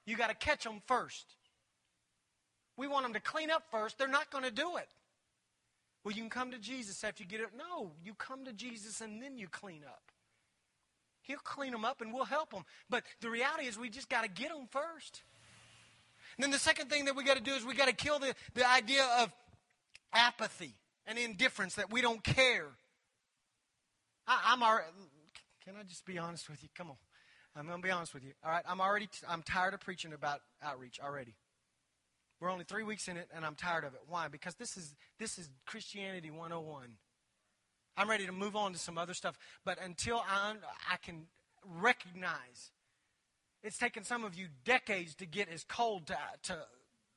[0.05, 1.25] You got to catch them first.
[2.77, 3.97] We want them to clean up first.
[3.97, 4.87] They're not going to do it.
[6.05, 7.47] Well, you can come to Jesus after you get it.
[7.57, 10.11] No, you come to Jesus and then you clean up.
[11.23, 12.63] He'll clean them up and we'll help them.
[12.87, 15.23] But the reality is we just got to get them first.
[16.37, 18.19] And then the second thing that we got to do is we got to kill
[18.19, 19.33] the, the idea of
[20.13, 20.75] apathy
[21.07, 22.67] and indifference that we don't care.
[24.27, 24.87] I, am already,
[25.65, 26.69] can I just be honest with you?
[26.75, 26.97] Come on.
[27.55, 28.33] I'm going to be honest with you.
[28.43, 28.63] All right.
[28.69, 31.33] I'm already, I'm tired of preaching about outreach already.
[32.39, 34.01] We're only three weeks in it, and I'm tired of it.
[34.07, 34.27] Why?
[34.27, 36.97] Because this is this is Christianity 101.
[37.97, 40.55] I'm ready to move on to some other stuff, but until I
[40.91, 41.27] I can
[41.65, 42.71] recognize
[43.63, 46.57] It's taken some of you decades to get as cold to, to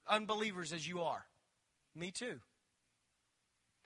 [0.08, 1.26] unbelievers as you are.
[1.94, 2.40] Me too.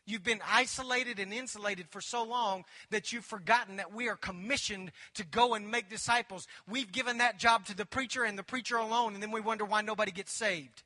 [0.07, 4.93] You've been isolated and insulated for so long that you've forgotten that we are commissioned
[5.15, 6.47] to go and make disciples.
[6.69, 9.65] We've given that job to the preacher and the preacher alone, and then we wonder
[9.65, 10.83] why nobody gets saved.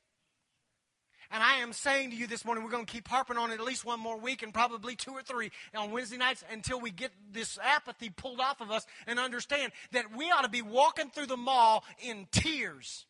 [1.31, 3.55] And I am saying to you this morning, we're going to keep harping on it
[3.55, 6.91] at least one more week and probably two or three on Wednesday nights until we
[6.91, 11.09] get this apathy pulled off of us and understand that we ought to be walking
[11.09, 13.05] through the mall in tears,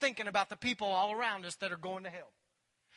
[0.00, 2.30] thinking about the people all around us that are going to hell.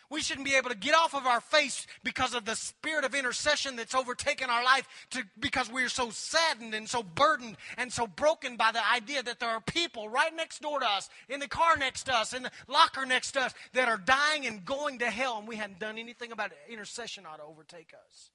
[0.10, 3.16] We shouldn't be able to get off of our face because of the spirit of
[3.16, 8.06] intercession that's overtaken our life to, because we're so saddened and so burdened and so
[8.08, 11.48] broken by the idea that there are people right next door to us, in the
[11.48, 15.00] car next to us, in the locker next to us, that are dying and going
[15.00, 16.58] to hell, and we hadn't done anything about it.
[16.72, 18.30] Intercession ought to overtake us.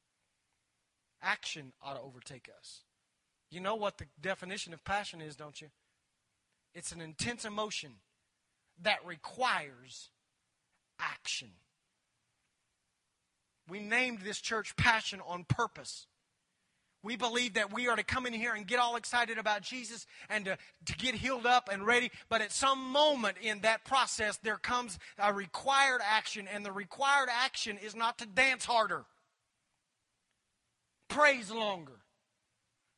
[1.22, 2.82] Action ought to overtake us.
[3.50, 5.68] You know what the definition of passion is, don't you?
[6.74, 7.94] It's an intense emotion
[8.82, 10.10] that requires
[11.00, 11.48] action.
[13.68, 16.06] We named this church Passion on purpose.
[17.02, 20.06] We believe that we are to come in here and get all excited about Jesus
[20.28, 22.10] and to, to get healed up and ready.
[22.28, 27.30] But at some moment in that process, there comes a required action, and the required
[27.32, 29.06] action is not to dance harder,
[31.08, 32.00] praise longer.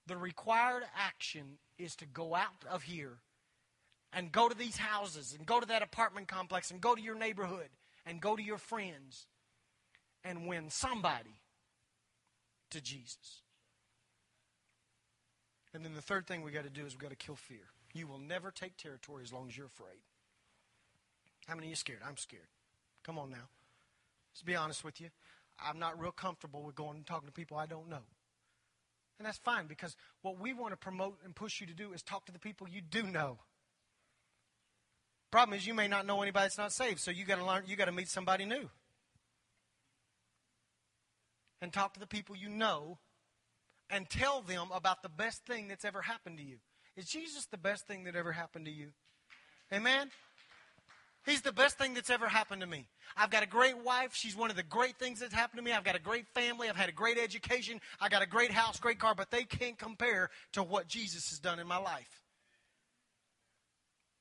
[0.09, 3.19] The required action is to go out of here
[4.13, 7.15] and go to these houses and go to that apartment complex and go to your
[7.15, 7.69] neighborhood
[8.07, 9.27] and go to your friends
[10.25, 11.41] and win somebody
[12.71, 13.43] to Jesus.
[15.75, 17.71] And then the third thing we got to do is we got to kill fear.
[17.95, 20.01] You will never take territory as long as you're afraid.
[21.47, 22.01] How many of you scared?
[22.07, 22.49] I'm scared.
[23.05, 23.49] Come on now.
[24.33, 25.09] Let's be honest with you.
[25.63, 28.05] I'm not real comfortable with going and talking to people I don't know.
[29.19, 32.03] And that's fine because what we want to promote and push you to do is
[32.03, 33.39] talk to the people you do know.
[35.33, 37.65] Problem is, you may not know anybody that's not saved, so you got to learn.
[37.67, 38.69] You got to meet somebody new,
[41.63, 42.99] and talk to the people you know,
[43.89, 46.59] and tell them about the best thing that's ever happened to you.
[46.99, 48.89] Is Jesus the best thing that ever happened to you?
[49.73, 50.11] Amen.
[51.25, 52.89] He's the best thing that's ever happened to me.
[53.17, 54.11] I've got a great wife.
[54.13, 55.73] She's one of the great things that's happened to me.
[55.73, 56.69] I've got a great family.
[56.69, 57.81] I've had a great education.
[58.01, 61.39] I got a great house, great car, but they can't compare to what Jesus has
[61.39, 62.23] done in my life.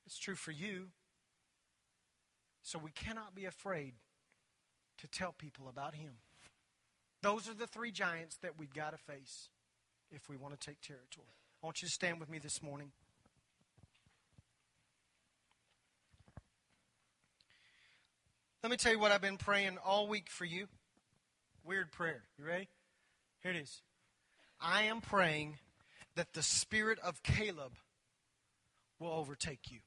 [0.06, 0.88] It's true for you.
[2.64, 3.94] So we cannot be afraid
[5.00, 6.14] to tell people about him.
[7.22, 9.50] Those are the three giants that we've got to face
[10.12, 11.36] if we want to take territory.
[11.62, 12.92] I want you to stand with me this morning.
[18.64, 20.68] Let me tell you what I've been praying all week for you.
[21.64, 22.24] Weird prayer.
[22.38, 22.68] You ready?
[23.42, 23.82] Here it is.
[24.60, 25.58] I am praying
[26.16, 27.74] that the spirit of Caleb
[29.00, 29.80] will overtake you.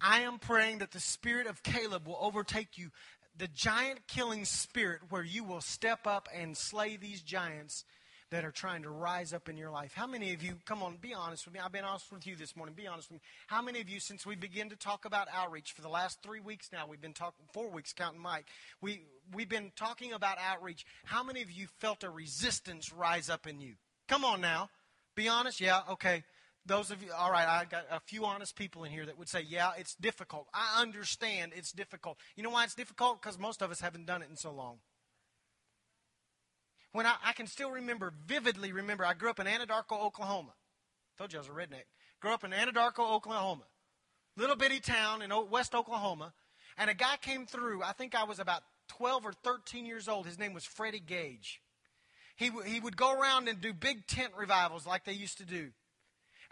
[0.00, 2.90] I am praying that the spirit of Caleb will overtake you,
[3.36, 7.84] the giant killing spirit where you will step up and slay these giants
[8.30, 9.92] that are trying to rise up in your life.
[9.94, 11.60] How many of you, come on, be honest with me.
[11.60, 12.74] I've been honest with you this morning.
[12.74, 13.22] Be honest with me.
[13.46, 16.40] How many of you, since we began to talk about outreach for the last three
[16.40, 18.46] weeks now, we've been talking, four weeks counting Mike,
[18.80, 20.84] we, we've been talking about outreach.
[21.04, 23.74] How many of you felt a resistance rise up in you?
[24.08, 24.70] Come on now.
[25.14, 25.60] Be honest.
[25.60, 26.24] Yeah, okay
[26.66, 29.28] those of you, all right, I got a few honest people in here that would
[29.28, 30.46] say, yeah, it's difficult.
[30.52, 32.18] I understand it's difficult.
[32.34, 33.20] You know why it's difficult?
[33.20, 34.78] Because most of us haven't done it in so long.
[36.92, 40.54] When I, I can still remember, vividly remember, I grew up in Anadarko, Oklahoma.
[41.18, 41.84] Told you I was a redneck.
[42.20, 43.64] Grew up in Anadarko, Oklahoma.
[44.36, 46.32] Little bitty town in West Oklahoma.
[46.78, 50.26] And a guy came through, I think I was about 12 or 13 years old.
[50.26, 51.60] His name was Freddie Gage.
[52.36, 55.46] He, w- he would go around and do big tent revivals like they used to
[55.46, 55.70] do.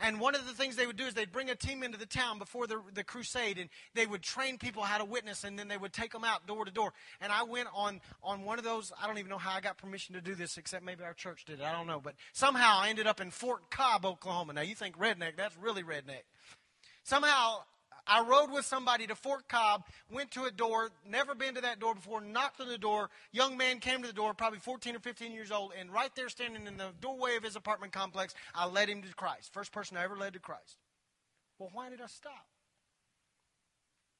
[0.00, 2.07] And one of the things they would do is they'd bring a team into the
[2.07, 5.68] town before the, the crusade and they would train people how to witness and then
[5.68, 6.92] they would take them out door to door.
[7.20, 9.78] And I went on, on one of those, I don't even know how I got
[9.78, 11.64] permission to do this except maybe our church did it.
[11.64, 12.00] I don't know.
[12.02, 14.52] But somehow I ended up in Fort Cobb, Oklahoma.
[14.52, 16.24] Now you think redneck, that's really redneck.
[17.02, 17.59] Somehow
[18.06, 21.80] I rode with somebody to Fort Cobb, went to a door, never been to that
[21.80, 23.08] door before, knocked on the door.
[23.32, 26.28] Young man came to the door, probably 14 or 15 years old, and right there
[26.28, 29.52] standing in the doorway of his apartment complex, I led him to Christ.
[29.52, 30.78] First person I ever led to Christ.
[31.59, 32.46] Well, why did I stop?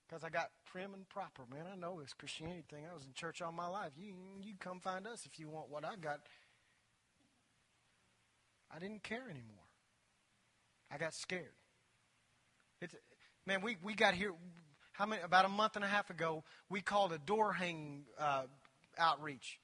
[0.09, 1.65] Because I got prim and proper, man.
[1.71, 2.85] I know this Christianity thing.
[2.91, 3.93] I was in church all my life.
[3.97, 6.21] You, you come find us if you want what I got.
[8.75, 9.65] I didn't care anymore.
[10.91, 11.55] I got scared.
[12.81, 12.95] It's,
[13.47, 14.33] Man, we, we got here
[14.93, 16.45] how many about a month and a half ago.
[16.71, 18.45] We called a door hanging uh,
[18.99, 19.59] outreach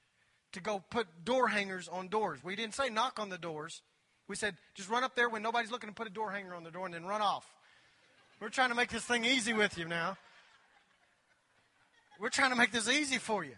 [0.51, 2.43] to go put door hangers on doors.
[2.43, 3.81] We didn't say knock on the doors.
[4.27, 6.63] We said, just run up there when nobody's looking and put a door hanger on
[6.63, 7.45] the door and then run off.
[8.39, 10.17] We're trying to make this thing easy with you now.
[12.19, 13.55] We're trying to make this easy for you.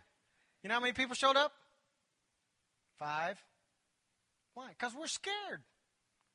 [0.64, 1.52] You know how many people showed up?
[2.98, 3.38] Five.
[4.54, 4.70] Why?
[4.70, 5.62] Because we're scared.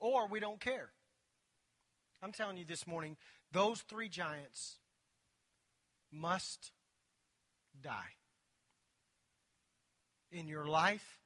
[0.01, 0.91] Or we don't care.
[2.23, 3.17] I'm telling you this morning,
[3.53, 4.77] those three giants
[6.13, 6.73] must
[7.83, 8.15] die.
[10.31, 11.21] In your life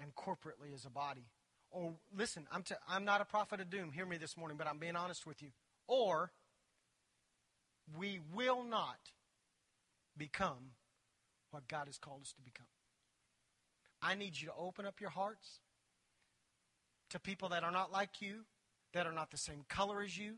[0.00, 1.26] and corporately as a body.
[1.70, 3.92] Or listen, I'm, I'm not a prophet of doom.
[3.92, 5.48] Hear me this morning, but I'm being honest with you.
[5.88, 6.30] Or
[7.96, 8.98] we will not
[10.16, 10.72] become
[11.50, 12.66] what God has called us to become.
[14.00, 15.60] I need you to open up your hearts
[17.10, 18.44] to people that are not like you,
[18.94, 20.34] that are not the same color as you,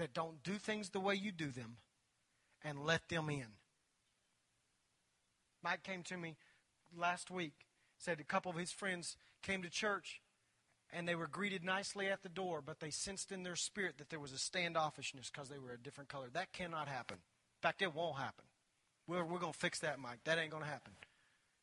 [0.00, 1.76] that don't do things the way you do them,
[2.64, 3.46] and let them in.
[5.62, 6.36] Mike came to me
[6.96, 7.52] last week,
[7.98, 10.20] said a couple of his friends came to church
[10.92, 14.10] and they were greeted nicely at the door, but they sensed in their spirit that
[14.10, 16.28] there was a standoffishness because they were a different color.
[16.32, 17.16] That cannot happen.
[17.18, 18.46] In fact, it won't happen.
[19.06, 20.20] We're, we're going to fix that, Mike.
[20.24, 20.92] That ain't going to happen.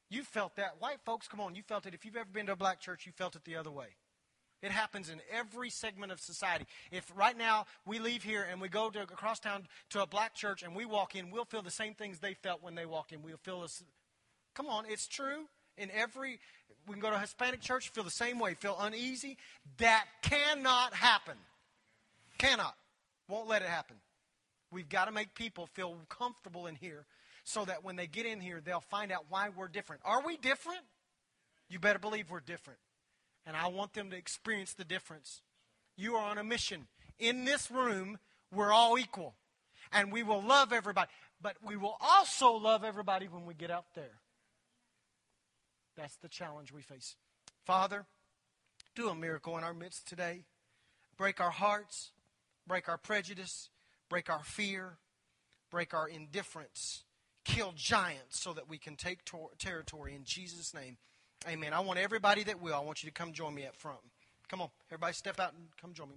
[0.10, 0.80] You felt that.
[0.80, 1.94] White folks, come on, you felt it.
[1.94, 3.98] If you've ever been to a black church, you felt it the other way.
[4.62, 6.66] It happens in every segment of society.
[6.92, 10.34] If right now we leave here and we go to across town to a black
[10.34, 13.12] church and we walk in, we'll feel the same things they felt when they walk
[13.12, 13.22] in.
[13.22, 13.84] We'll feel this.
[14.56, 15.46] Come on, it's true.
[15.78, 16.40] In every,
[16.88, 19.38] we can go to a Hispanic church, feel the same way, feel uneasy.
[19.78, 21.38] That cannot happen.
[22.40, 22.76] Cannot.
[23.30, 23.98] Won't let it happen.
[24.72, 27.06] We've got to make people feel comfortable in here
[27.44, 30.02] so that when they get in here, they'll find out why we're different.
[30.04, 30.82] Are we different?
[31.70, 32.80] You better believe we're different.
[33.48, 35.42] And I want them to experience the difference.
[35.96, 36.88] You are on a mission.
[37.18, 38.20] In this room,
[38.54, 39.36] we're all equal.
[39.92, 41.10] And we will love everybody.
[41.42, 44.20] But we will also love everybody when we get out there.
[45.96, 47.16] That's the challenge we face.
[47.66, 48.06] Father,
[48.96, 50.44] do a miracle in our midst today.
[51.18, 52.12] Break our hearts,
[52.68, 53.70] break our prejudice,
[54.10, 54.98] break our fear,
[55.72, 57.06] break our indifference
[57.48, 60.98] kill giants so that we can take tor- territory in Jesus' name.
[61.46, 61.74] Amen.
[61.74, 64.00] I want everybody that will, I want you to come join me up front.
[64.48, 66.16] Come on, everybody step out and come join me.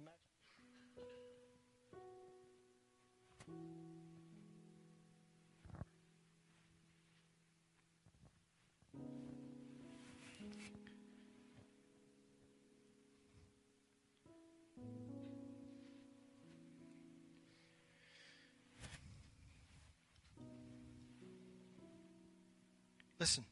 [23.19, 23.45] Listen,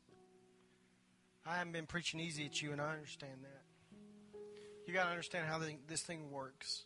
[1.49, 4.39] I haven't been preaching easy at you, and I understand that.
[4.85, 6.83] You got to understand how this thing works.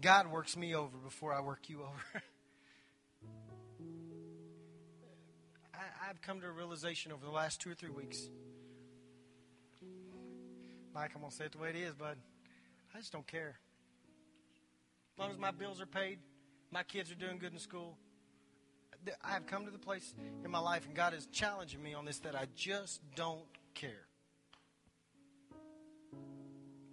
[0.00, 2.22] God works me over before I work you over.
[5.74, 8.28] I, have come to a realization over the last two or three weeks.
[10.94, 12.16] Mike, I'm going to say it the way it is, bud.
[12.94, 13.58] I just don't care.
[15.14, 16.20] As long as my bills are paid,
[16.70, 17.96] my kids are doing good in school,
[19.24, 22.04] I have come to the place in my life, and God is challenging me on
[22.04, 23.44] this that I just don't
[23.74, 24.06] care.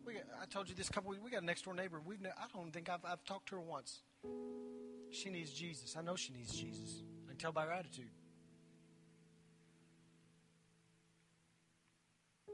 [0.05, 1.22] We I told you this couple weeks.
[1.24, 2.01] We got a next door neighbor.
[2.05, 3.99] We've I don't think I've, I've talked to her once.
[5.12, 5.95] She needs Jesus.
[5.97, 7.01] I know she needs Jesus.
[7.26, 8.10] I can tell by her attitude.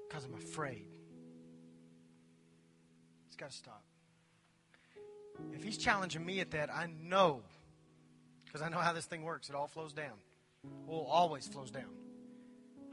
[0.07, 0.85] Because I'm afraid.
[3.27, 3.83] It's got to stop.
[5.53, 7.41] If he's challenging me at that, I know
[8.53, 9.49] because I know how this thing works.
[9.49, 10.13] It all flows down.
[10.85, 11.89] Well, always flows down.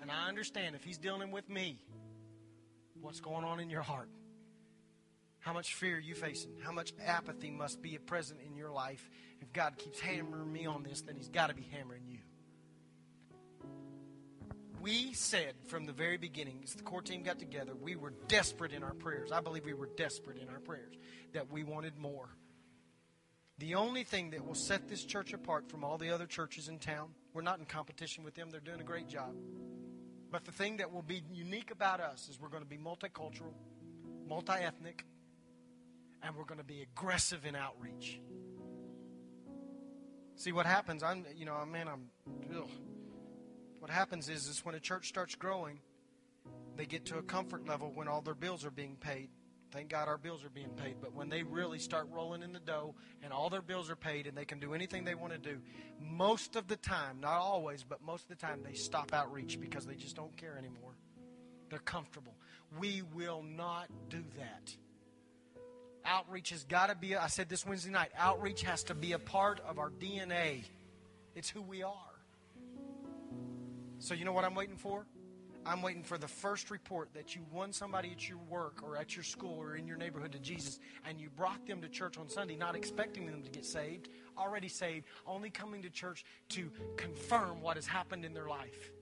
[0.01, 1.79] And I understand if He's dealing with me,
[3.03, 4.09] what's going on in your heart.
[5.41, 6.53] How much fear are you facing?
[6.63, 9.11] How much apathy must be present in your life?
[9.41, 12.19] If God keeps hammering me on this, then He's got to be hammering you.
[14.81, 18.73] We said from the very beginning, as the core team got together, we were desperate
[18.73, 19.31] in our prayers.
[19.31, 20.95] I believe we were desperate in our prayers,
[21.35, 22.31] that we wanted more.
[23.61, 26.79] The only thing that will set this church apart from all the other churches in
[26.79, 29.35] town, we're not in competition with them, they're doing a great job.
[30.33, 33.53] But the thing that will be unique about us is we're going to be multicultural,
[34.27, 35.05] multi ethnic,
[36.23, 38.19] and we're going to be aggressive in outreach.
[40.37, 41.03] See what happens?
[41.03, 42.07] I'm, you know, man, I'm.
[42.57, 42.71] Ugh.
[43.79, 45.81] What happens is, is when a church starts growing,
[46.77, 49.29] they get to a comfort level when all their bills are being paid,
[49.71, 50.97] Thank God our bills are being paid.
[51.01, 54.27] But when they really start rolling in the dough and all their bills are paid
[54.27, 55.59] and they can do anything they want to do,
[56.01, 59.87] most of the time, not always, but most of the time, they stop outreach because
[59.87, 60.95] they just don't care anymore.
[61.69, 62.35] They're comfortable.
[62.79, 64.75] We will not do that.
[66.05, 69.19] Outreach has got to be, I said this Wednesday night, outreach has to be a
[69.19, 70.65] part of our DNA.
[71.37, 71.95] It's who we are.
[73.99, 75.07] So, you know what I'm waiting for?
[75.67, 79.15] I'm waiting for the first report that you won somebody at your work or at
[79.15, 82.29] your school or in your neighborhood to Jesus and you brought them to church on
[82.29, 84.09] Sunday, not expecting them to get saved,
[84.39, 88.93] already saved, only coming to church to confirm what has happened in their life.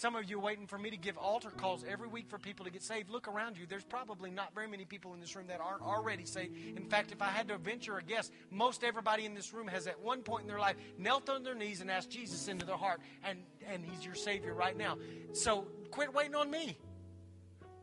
[0.00, 2.64] Some of you are waiting for me to give altar calls every week for people
[2.64, 3.10] to get saved.
[3.10, 3.66] Look around you.
[3.68, 6.56] There's probably not very many people in this room that aren't already saved.
[6.74, 9.86] In fact, if I had to venture a guess, most everybody in this room has
[9.86, 12.78] at one point in their life knelt on their knees and asked Jesus into their
[12.78, 13.40] heart, and,
[13.70, 14.96] and He's your Savior right now.
[15.34, 16.78] So quit waiting on me.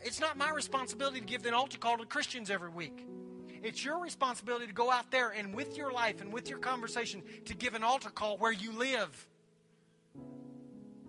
[0.01, 3.05] It's not my responsibility to give an altar call to Christians every week.
[3.61, 7.21] It's your responsibility to go out there and with your life and with your conversation
[7.45, 9.27] to give an altar call where you live.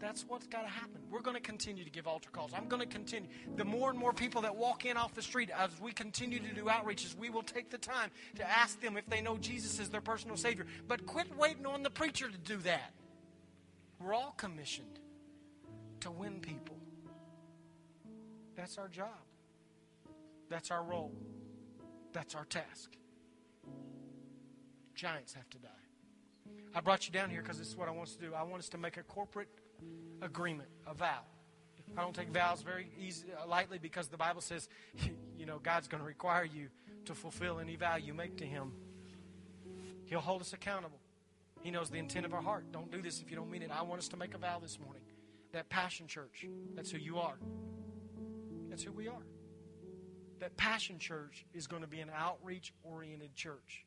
[0.01, 1.01] That's what's got to happen.
[1.11, 2.53] We're going to continue to give altar calls.
[2.55, 3.29] I'm going to continue.
[3.57, 6.55] The more and more people that walk in off the street, as we continue to
[6.55, 9.89] do outreaches, we will take the time to ask them if they know Jesus is
[9.89, 10.67] their personal Savior.
[10.87, 12.93] But quit waiting on the preacher to do that.
[14.01, 15.01] We're all commissioned
[16.01, 16.77] to win people.
[18.55, 19.09] That's our job.
[20.49, 21.13] That's our role.
[22.13, 22.93] That's our task.
[24.95, 25.69] Giants have to die.
[26.75, 28.35] I brought you down here because this is what I want us to do.
[28.35, 29.49] I want us to make a corporate
[30.23, 31.21] agreement, a vow.
[31.97, 34.69] I don't take vows very easy, uh, lightly because the Bible says,
[35.39, 36.69] you know, God's going to require you
[37.07, 38.73] to fulfill any vow you make to Him.
[40.05, 40.99] He'll hold us accountable.
[41.63, 42.71] He knows the intent of our heart.
[42.73, 43.71] Don't do this if you don't mean it.
[43.71, 45.03] I want us to make a vow this morning.
[45.53, 47.37] That Passion Church, that's who you are.
[48.69, 49.27] That's who we are.
[50.41, 53.85] That Passion Church is going to be an outreach oriented church.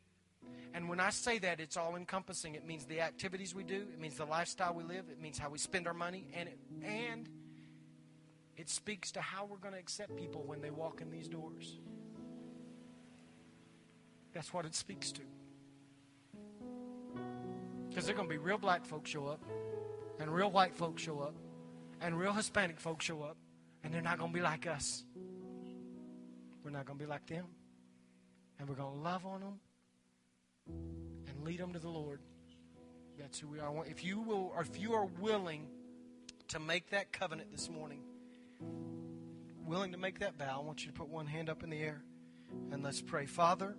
[0.74, 2.56] And when I say that, it's all encompassing.
[2.56, 5.50] It means the activities we do, it means the lifestyle we live, it means how
[5.50, 7.30] we spend our money, and it, and
[8.56, 11.80] it speaks to how we're going to accept people when they walk in these doors.
[14.34, 15.22] That's what it speaks to.
[17.90, 19.44] Because there are going to be real black folks show up,
[20.20, 21.36] and real white folks show up,
[22.00, 23.36] and real Hispanic folks show up,
[23.84, 25.04] and they're not going to be like us.
[26.64, 27.46] We're not going to be like them.
[28.60, 29.60] And we're going to love on them
[30.68, 32.20] and lead them to the Lord.
[33.20, 33.72] That's who we are.
[33.86, 35.68] If you will, or if you are willing
[36.50, 38.02] to make that covenant this morning,
[39.66, 41.80] willing to make that vow, I want you to put one hand up in the
[41.80, 42.04] air
[42.72, 43.26] and let's pray.
[43.26, 43.76] Father,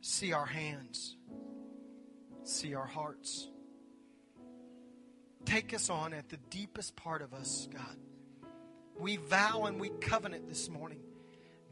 [0.00, 1.16] see our hands,
[2.44, 3.48] see our hearts.
[5.44, 7.96] Take us on at the deepest part of us, God.
[8.98, 11.00] We vow and we covenant this morning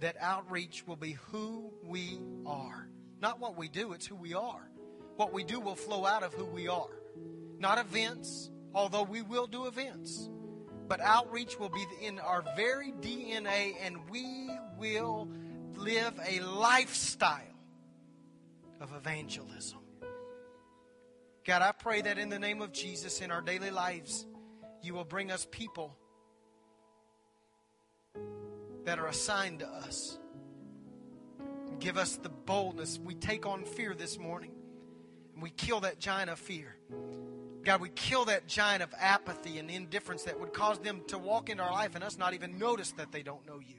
[0.01, 2.88] that outreach will be who we are.
[3.21, 4.69] Not what we do, it's who we are.
[5.17, 6.89] What we do will flow out of who we are.
[7.59, 10.31] Not events, although we will do events.
[10.87, 14.49] But outreach will be in our very DNA, and we
[14.79, 15.29] will
[15.75, 17.43] live a lifestyle
[18.81, 19.81] of evangelism.
[21.45, 24.27] God, I pray that in the name of Jesus, in our daily lives,
[24.83, 25.97] you will bring us people
[28.85, 30.19] that are assigned to us
[31.81, 32.99] Give us the boldness.
[32.99, 34.53] We take on fear this morning
[35.35, 36.77] and we kill that giant of fear.
[37.65, 41.51] God, we kill that giant of apathy and indifference that would cause them to walk
[41.51, 43.77] into our life and us not even notice that they don't know you.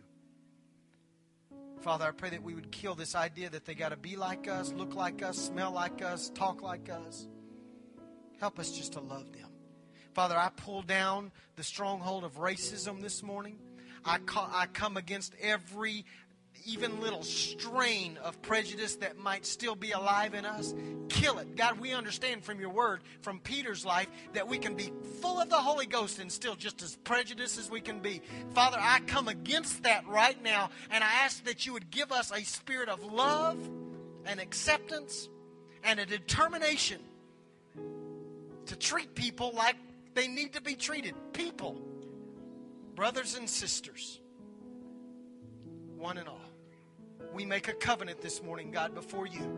[1.82, 4.48] Father, I pray that we would kill this idea that they got to be like
[4.48, 7.28] us, look like us, smell like us, talk like us.
[8.40, 9.50] Help us just to love them.
[10.14, 13.58] Father, I pull down the stronghold of racism this morning.
[14.04, 16.06] I, I come against every
[16.66, 20.74] even little strain of prejudice that might still be alive in us,
[21.10, 21.56] kill it.
[21.56, 24.92] God, we understand from your word, from Peter's life, that we can be
[25.22, 28.22] full of the Holy Ghost and still just as prejudiced as we can be.
[28.54, 32.32] Father, I come against that right now, and I ask that you would give us
[32.32, 33.58] a spirit of love
[34.26, 35.30] and acceptance
[35.84, 37.00] and a determination
[38.66, 39.76] to treat people like
[40.14, 41.16] they need to be treated.
[41.34, 41.80] People,
[42.96, 44.20] brothers and sisters,
[45.98, 46.49] one and all
[47.34, 49.58] we make a covenant this morning, God, before you.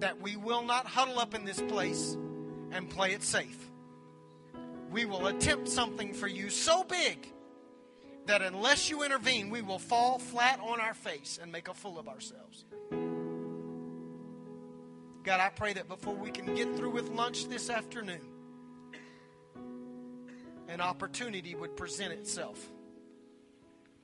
[0.00, 2.16] That we will not huddle up in this place
[2.70, 3.70] and play it safe.
[4.90, 7.32] We will attempt something for you so big
[8.26, 11.98] that unless you intervene, we will fall flat on our face and make a fool
[11.98, 12.64] of ourselves.
[15.22, 18.20] God, I pray that before we can get through with lunch this afternoon,
[20.68, 22.64] an opportunity would present itself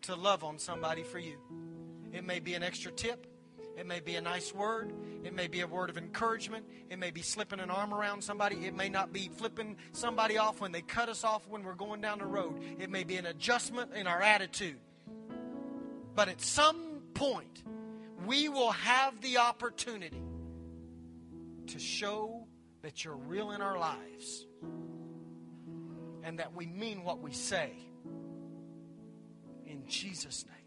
[0.02, 1.36] to love on somebody for you.
[2.12, 3.26] It may be an extra tip.
[3.76, 4.92] It may be a nice word.
[5.24, 6.66] It may be a word of encouragement.
[6.90, 8.66] It may be slipping an arm around somebody.
[8.66, 12.00] It may not be flipping somebody off when they cut us off when we're going
[12.02, 12.60] down the road.
[12.78, 14.78] It may be an adjustment in our attitude.
[16.14, 17.62] But at some point,
[18.26, 20.22] we will have the opportunity
[21.68, 22.46] to show
[22.82, 24.46] that you're real in our lives.
[26.24, 27.72] and that we mean what we say.
[29.66, 30.61] In Jesus' name.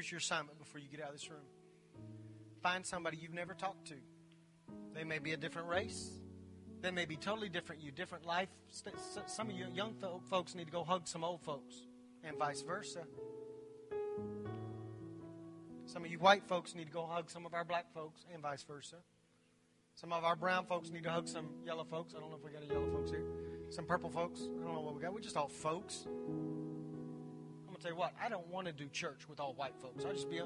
[0.00, 1.44] Here's your assignment before you get out of this room
[2.62, 3.96] find somebody you've never talked to.
[4.94, 6.08] They may be a different race.
[6.80, 7.82] They may be totally different.
[7.82, 8.48] You different life.
[9.26, 9.92] Some of you young
[10.30, 11.82] folks need to go hug some old folks,
[12.24, 13.00] and vice versa.
[15.84, 18.40] Some of you white folks need to go hug some of our black folks, and
[18.40, 18.96] vice versa.
[19.96, 22.14] Some of our brown folks need to hug some yellow folks.
[22.16, 23.26] I don't know if we got any yellow folks here.
[23.68, 24.40] Some purple folks.
[24.40, 25.12] I don't know what we got.
[25.12, 26.06] We're just all folks.
[27.80, 28.12] Tell you what.
[28.22, 30.04] I don't want to do church with all white folks.
[30.04, 30.40] I just be.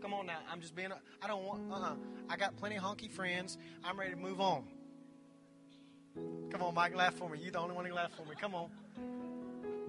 [0.00, 0.38] Come on now.
[0.50, 0.90] I'm just being.
[1.20, 1.70] I don't want.
[1.70, 1.74] Uh.
[1.74, 1.94] Uh-uh.
[2.28, 3.58] I got plenty of honky friends.
[3.84, 4.64] I'm ready to move on.
[6.50, 7.38] Come on, Mike, laugh for me.
[7.40, 8.34] You're the only one who laugh for me.
[8.38, 8.68] Come on.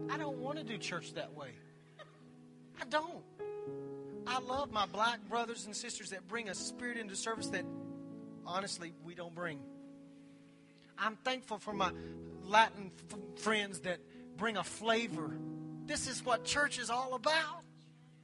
[0.09, 1.49] I don't want to do church that way.
[2.81, 3.23] I don't.
[4.25, 7.65] I love my black brothers and sisters that bring a spirit into service that
[8.45, 9.59] honestly we don't bring.
[10.97, 11.91] I'm thankful for my
[12.43, 13.99] Latin f- friends that
[14.37, 15.35] bring a flavor.
[15.85, 17.63] This is what church is all about.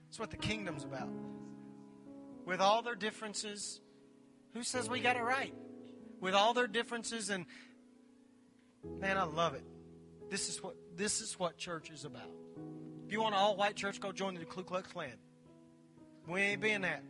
[0.09, 1.09] It's what the kingdom's about.
[2.45, 3.81] With all their differences,
[4.53, 5.53] who says we got it right?
[6.19, 7.45] With all their differences and
[8.83, 9.63] Man, I love it.
[10.29, 12.29] This is what this is what church is about.
[13.05, 15.11] If you want an all white church, go join the Ku Klux Klan.
[16.27, 17.03] We ain't being that.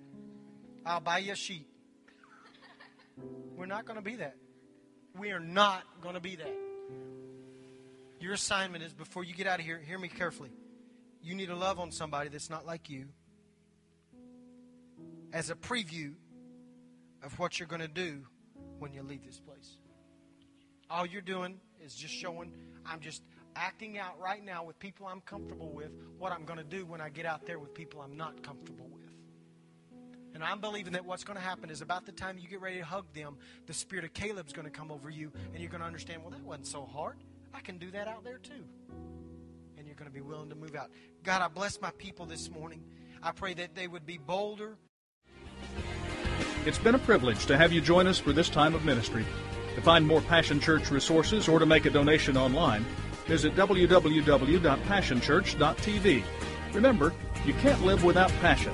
[0.86, 1.68] I'll buy you a sheet.
[3.56, 4.36] We're not going to be that.
[5.18, 6.56] We are not going to be that.
[8.20, 10.52] Your assignment is before you get out of here, hear me carefully.
[11.22, 13.08] You need to love on somebody that's not like you
[15.32, 16.14] as a preview
[17.24, 18.24] of what you're going to do
[18.80, 19.78] when you leave this place.
[20.90, 22.52] All you're doing is just showing,
[22.86, 23.22] I'm just
[23.56, 27.02] acting out right now with people I'm comfortable with what I'm going to do when
[27.02, 29.00] I get out there with people I'm not comfortable with.
[30.34, 32.78] And I'm believing that what's going to happen is about the time you get ready
[32.78, 35.82] to hug them, the spirit of Caleb's going to come over you, and you're going
[35.82, 37.18] to understand, well, that wasn't so hard.
[37.54, 38.64] I can do that out there too.
[39.78, 40.90] And you're going to be willing to move out.
[41.24, 42.84] God, I bless my people this morning.
[43.22, 44.78] I pray that they would be bolder.
[46.66, 49.26] It's been a privilege to have you join us for this time of ministry.
[49.76, 52.86] To find more Passion Church resources or to make a donation online,
[53.26, 56.24] visit www.passionchurch.tv.
[56.74, 57.14] Remember,
[57.46, 58.74] you can't live without passion.